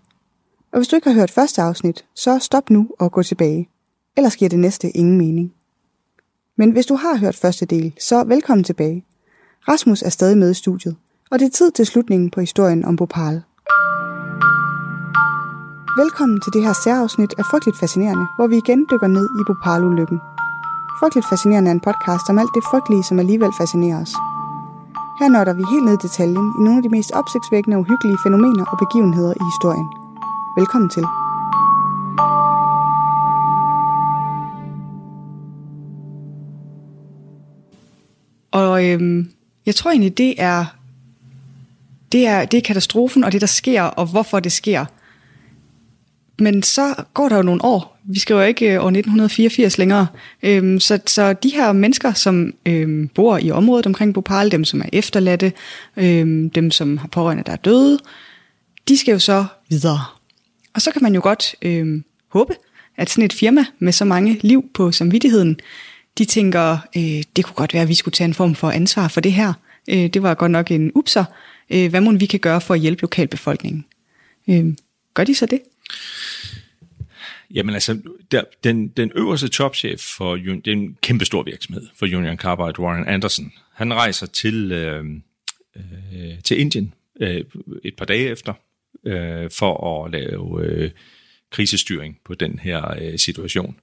[0.72, 3.68] Og hvis du ikke har hørt første afsnit, så stop nu og gå tilbage.
[4.16, 5.53] Ellers giver det næste ingen mening.
[6.57, 9.05] Men hvis du har hørt første del, så velkommen tilbage.
[9.68, 10.97] Rasmus er stadig med i studiet,
[11.30, 13.43] og det er tid til slutningen på historien om Bhopal.
[16.03, 20.18] Velkommen til det her særafsnit af Frygteligt Fascinerende, hvor vi igen dykker ned i Bhopal-ulykken.
[21.01, 24.14] Frygteligt Fascinerende er en podcast om alt det frygtelige, som alligevel fascinerer os.
[25.19, 28.19] Her nørder vi helt ned i detaljen i nogle af de mest opsigtsvækkende og uhyggelige
[28.25, 29.89] fænomener og begivenheder i historien.
[30.59, 31.05] Velkommen til.
[38.53, 39.31] Og øhm,
[39.67, 40.65] jeg tror egentlig, det er,
[42.12, 44.85] det, er, det er katastrofen og det, der sker, og hvorfor det sker.
[46.39, 47.99] Men så går der jo nogle år.
[48.05, 50.07] Vi skriver ikke øh, år 1984 længere.
[50.43, 54.80] Øhm, så, så de her mennesker, som øhm, bor i området omkring Bhopal, dem som
[54.80, 55.53] er efterladte,
[55.97, 57.99] øhm, dem som har pårørende, der er døde,
[58.89, 60.01] de skal jo så videre.
[60.74, 62.55] Og så kan man jo godt øhm, håbe,
[62.97, 65.61] at sådan et firma med så mange liv på samvittigheden,
[66.18, 69.09] de tænker, øh, det kunne godt være, at vi skulle tage en form for ansvar
[69.09, 69.53] for det her.
[69.91, 71.24] Øh, det var godt nok en upser.
[71.70, 73.85] Øh, hvad må vi kan gøre for at hjælpe lokalbefolkningen?
[74.49, 74.64] Øh,
[75.15, 75.61] gør de så det?
[77.55, 78.01] Jamen altså,
[78.31, 82.81] der, den, den øverste topchef for, det er en kæmpe stor virksomhed for Union Carbide,
[82.81, 83.53] Warren Anderson.
[83.75, 85.05] Han rejser til, øh,
[85.77, 87.45] øh, til Indien øh,
[87.85, 88.55] et par dage efter,
[89.07, 90.91] øh, for at lave øh,
[91.51, 93.81] krisestyring på den her øh, situation.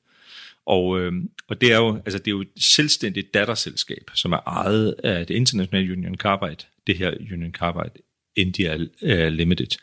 [0.66, 1.14] Og, øh,
[1.48, 5.28] og det er jo altså det er jo et selvstændigt datterselskab, som er ejet af
[5.28, 7.94] det internationale Union Carbide, det her Union Carbide
[8.36, 9.78] India uh, Limited.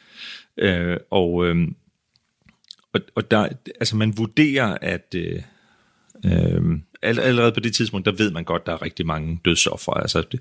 [0.59, 1.68] Øh, og, øh,
[2.92, 3.48] og, og der,
[3.80, 5.42] altså man vurderer, at øh,
[6.24, 9.92] øh, allerede på det tidspunkt, der ved man godt, der er rigtig mange dødsoffer.
[9.92, 10.38] Altså,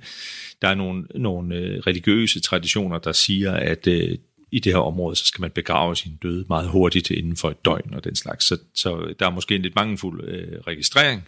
[0.62, 4.18] der er nogle, nogle øh, religiøse traditioner, der siger, at øh,
[4.52, 7.66] i det her område, så skal man begrave sin døde meget hurtigt inden for et
[7.66, 8.46] døgn og den slags.
[8.46, 11.28] Så, så der er måske en lidt mangelfuld øh, registrering,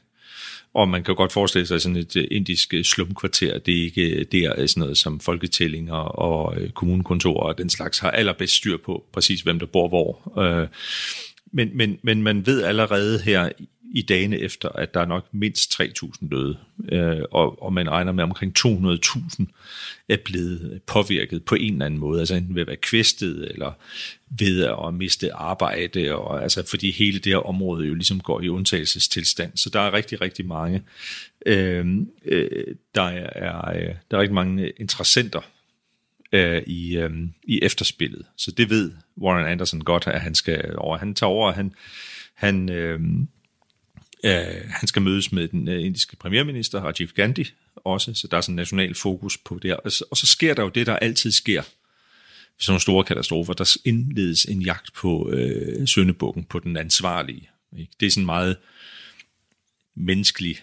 [0.73, 3.59] og man kan godt forestille sig sådan et øh, indisk øh, slumkvarter.
[3.59, 8.11] Det er ikke øh, der sådan noget som folketællinger og kommunekontorer og den slags har
[8.11, 10.31] allerbedst styr på præcis, hvem der bor hvor.
[11.53, 13.49] Men, men, men man ved allerede her
[13.91, 16.57] i dagene efter, at der er nok mindst 3.000 døde,
[16.91, 19.45] øh, og, og man regner med omkring 200.000
[20.09, 23.71] er blevet påvirket på en eller anden måde, altså enten ved at være kvæstet, eller
[24.39, 28.49] ved at miste arbejde, og, altså fordi hele det her område jo ligesom går i
[28.49, 29.51] undtagelsestilstand.
[29.55, 30.83] Så der er rigtig, rigtig mange,
[31.45, 35.41] øh, øh, der, er, øh, der er rigtig mange interessenter
[36.31, 37.11] øh, i, øh,
[37.43, 38.25] i efterspillet.
[38.37, 40.97] Så det ved Warren Anderson godt, at han skal over.
[40.97, 41.73] Han tager over, han,
[42.33, 42.99] han øh,
[44.23, 48.41] Øh, han skal mødes med den øh, indiske premierminister, Rajiv Gandhi, også, så der er
[48.41, 49.77] sådan en national fokus på det.
[49.77, 53.03] Og så, og så sker der jo det, der altid sker ved sådan nogle store
[53.03, 53.53] katastrofer.
[53.53, 57.49] Der indledes en jagt på øh, søndebukken, på den ansvarlige.
[57.77, 57.91] Ikke?
[57.99, 58.57] Det er sådan meget
[59.95, 60.57] menneskelig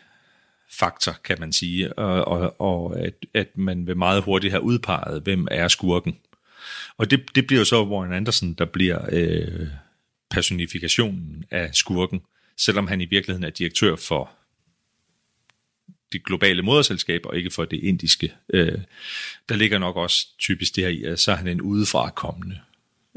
[0.70, 5.22] faktor, kan man sige, og, og, og at, at man vil meget hurtigt have udpeget,
[5.22, 6.16] hvem er skurken.
[6.98, 9.68] Og det, det bliver jo så Warren Anderson, der bliver øh,
[10.30, 12.20] personifikationen af skurken
[12.58, 14.30] selvom han i virkeligheden er direktør for
[16.12, 18.34] det globale moderselskab, og ikke for det indiske.
[18.54, 18.78] Øh,
[19.48, 22.60] der ligger nok også typisk det her i, at så er han en udefrakommende,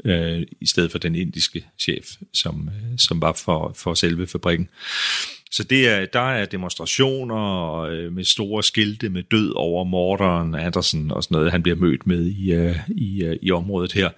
[0.04, 4.68] øh, i stedet for den indiske chef, som, øh, som var for, for selve fabrikken.
[5.52, 11.10] Så det er, der er demonstrationer øh, med store skilte med død over morderen Andersen
[11.10, 14.10] og sådan noget, han bliver mødt med i, øh, i, øh, i området her.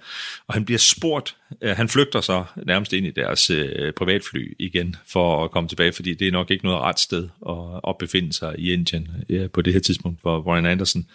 [0.47, 3.51] Og han bliver spurgt, han flygter så nærmest ind i deres
[3.97, 7.81] privatfly igen for at komme tilbage, fordi det er nok ikke noget ret sted at,
[7.87, 11.05] at befinde sig i Indien ja, på det her tidspunkt for Brian Anderson.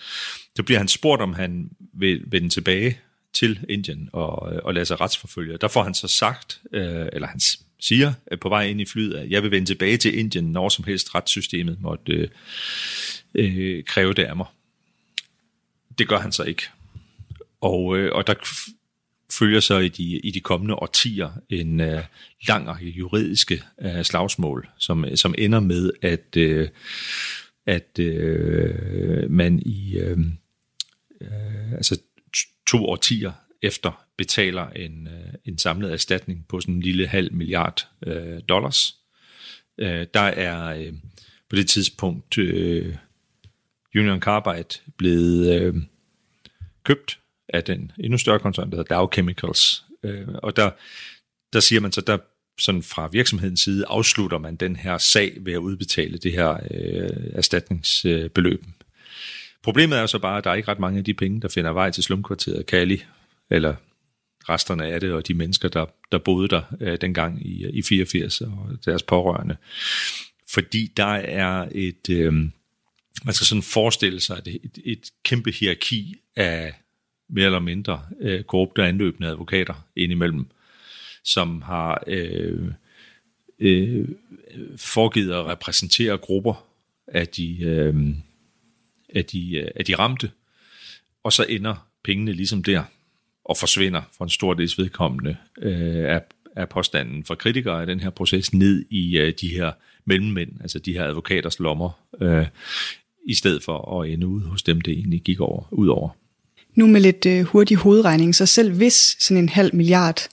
[0.56, 2.98] Så bliver han spurgt, om han vil vende tilbage
[3.32, 5.56] til Indien og, og lade sig retsforfølge.
[5.56, 9.30] Der får han så sagt, øh, eller hans siger på vej ind i flyet, at
[9.30, 12.28] jeg vil vende tilbage til Indien, når som helst retssystemet måtte øh,
[13.34, 14.46] øh, kræve det af mig.
[15.98, 16.62] Det gør han så ikke.
[17.60, 18.34] Og, øh, og der
[19.38, 22.04] følger så i de, i de kommende årtier en øh,
[22.48, 26.68] lang række juridiske øh, slagsmål, som, som ender med, at, øh,
[27.66, 30.18] at øh, man i øh,
[31.20, 32.00] øh, altså
[32.66, 33.32] to årtier
[33.62, 38.96] efter betaler en, øh, en samlet erstatning på sådan en lille halv milliard øh, dollars.
[39.78, 40.92] Øh, der er øh,
[41.50, 42.96] på det tidspunkt øh,
[43.96, 45.74] Union Carbide blevet øh,
[46.84, 49.84] købt af den endnu større koncern, der hedder Dow Chemicals.
[50.02, 50.70] Øh, og der,
[51.52, 52.18] der siger man så, der
[52.58, 57.30] sådan fra virksomhedens side afslutter man den her sag ved at udbetale det her øh,
[57.32, 58.64] erstatningsbeløb.
[59.62, 61.48] Problemet er jo så bare, at der er ikke ret mange af de penge, der
[61.48, 63.04] finder vej til slumkvarteret Kali,
[63.50, 63.74] eller
[64.48, 68.40] resterne af det, og de mennesker, der, der boede der øh, dengang i, i 84,
[68.40, 69.56] og deres pårørende.
[70.50, 72.32] Fordi der er et, øh,
[73.24, 76.74] man skal sådan forestille sig, et, et, et kæmpe hierarki af
[77.28, 80.46] mere eller mindre øh, korrupte anløbende advokater indimellem,
[81.24, 82.72] som har øh,
[83.58, 84.08] øh,
[84.76, 86.64] foregivet at repræsentere grupper
[87.06, 87.94] af de, øh,
[89.14, 90.30] af de, øh, af de ramte,
[91.22, 92.84] og så ender pengene ligesom der
[93.48, 96.22] og forsvinder for en stor dels vedkommende øh, af,
[96.56, 99.72] af påstanden fra kritikere af den her proces ned i øh, de her
[100.04, 101.90] mellemmænd, altså de her advokaters lommer,
[102.20, 102.46] øh,
[103.26, 106.08] i stedet for at ende ud hos dem, det egentlig gik over, ud over.
[106.74, 110.28] Nu med lidt øh, hurtig hovedregning, så selv hvis sådan en halv milliard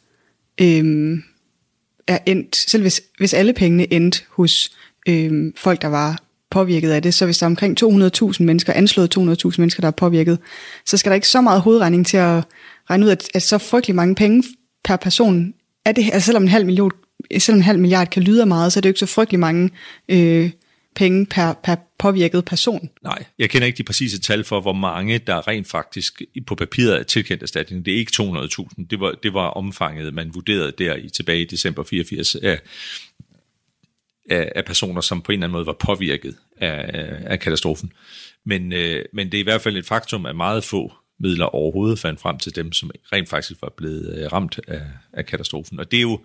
[0.61, 1.17] øh,
[2.07, 4.71] er endt, selv hvis, hvis alle pengene endte hos
[5.07, 9.17] øh, folk, der var påvirket af det, så hvis der er omkring 200.000 mennesker, anslået
[9.17, 10.39] 200.000 mennesker, der er påvirket,
[10.85, 12.43] så skal der ikke så meget hovedregning til at
[12.89, 14.43] regne ud, at, at så frygtelig mange penge
[14.83, 15.53] per person,
[15.85, 16.91] er det, altså selvom en halv million,
[17.37, 19.69] selvom en halv milliard kan lyde meget, så er det jo ikke så frygtelig mange
[20.09, 20.51] øh,
[20.95, 22.89] penge per, per påvirket person.
[23.03, 26.99] Nej, jeg kender ikke de præcise tal for, hvor mange der rent faktisk på papiret
[26.99, 27.85] er tilkendt erstatning.
[27.85, 28.87] Det er ikke 200.000.
[28.89, 32.59] Det var, det var omfanget, man vurderede der i tilbage i december 84 af,
[34.29, 37.91] af, af personer, som på en eller anden måde var påvirket af, øh, af katastrofen.
[38.43, 41.99] Men, øh, men det er i hvert fald et faktum, at meget få midler overhovedet
[41.99, 44.81] fandt frem til dem, som rent faktisk var blevet øh, ramt af,
[45.13, 45.79] af katastrofen.
[45.79, 46.19] Og det er jo,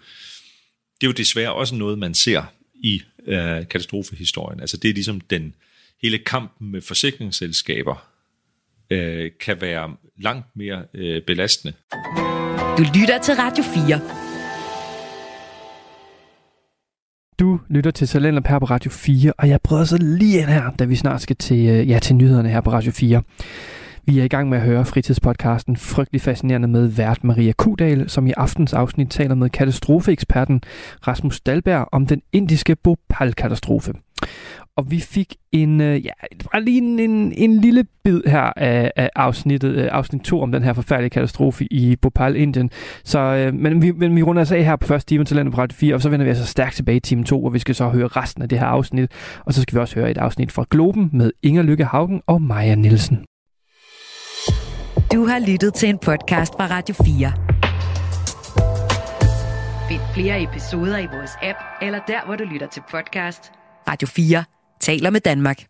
[1.01, 2.43] det er jo desværre også noget, man ser
[2.75, 4.61] i øh, katastrofehistorien.
[4.61, 5.55] Altså det er ligesom den
[6.03, 8.11] hele kampen med forsikringsselskaber
[8.91, 11.75] øh, kan være langt mere øh, belastende.
[12.79, 14.20] Du lytter til Radio 4.
[17.41, 20.71] Du lytter til Salender her på Radio 4, og jeg prøver så lige ind her,
[20.71, 23.23] da vi snart skal til, øh, ja, til nyhederne her på Radio 4.
[24.07, 28.27] Vi er i gang med at høre fritidspodcasten Frygtelig Fascinerende med vært Maria Kudal, som
[28.27, 30.63] i aftens afsnit taler med katastrofeeksperten
[31.07, 33.93] Rasmus Dalberg om den indiske Bhopal-katastrofe.
[34.81, 36.11] Og vi fik en, øh, ja,
[36.53, 40.53] bare lige en, en, en lille bid her af, af afsnittet, øh, afsnit 2 om
[40.53, 42.71] den her forfærdelige katastrofe i Bhopal, Indien.
[43.05, 45.55] Så, øh, men, vi, men vi runder altså af her på første time til landet
[45.55, 47.59] på Radio 4, og så vender vi altså stærkt tilbage i time 2, hvor vi
[47.59, 49.11] skal så høre resten af det her afsnit.
[49.47, 52.43] Og så skal vi også høre et afsnit fra Globen med Inger Lykke Haugen og
[52.43, 53.25] Maja Nielsen.
[55.13, 57.33] Du har lyttet til en podcast fra Radio 4.
[59.89, 63.53] Find flere episoder i vores app, eller der, hvor du lytter til podcast.
[63.89, 65.70] Radio 4 taler med Danmark.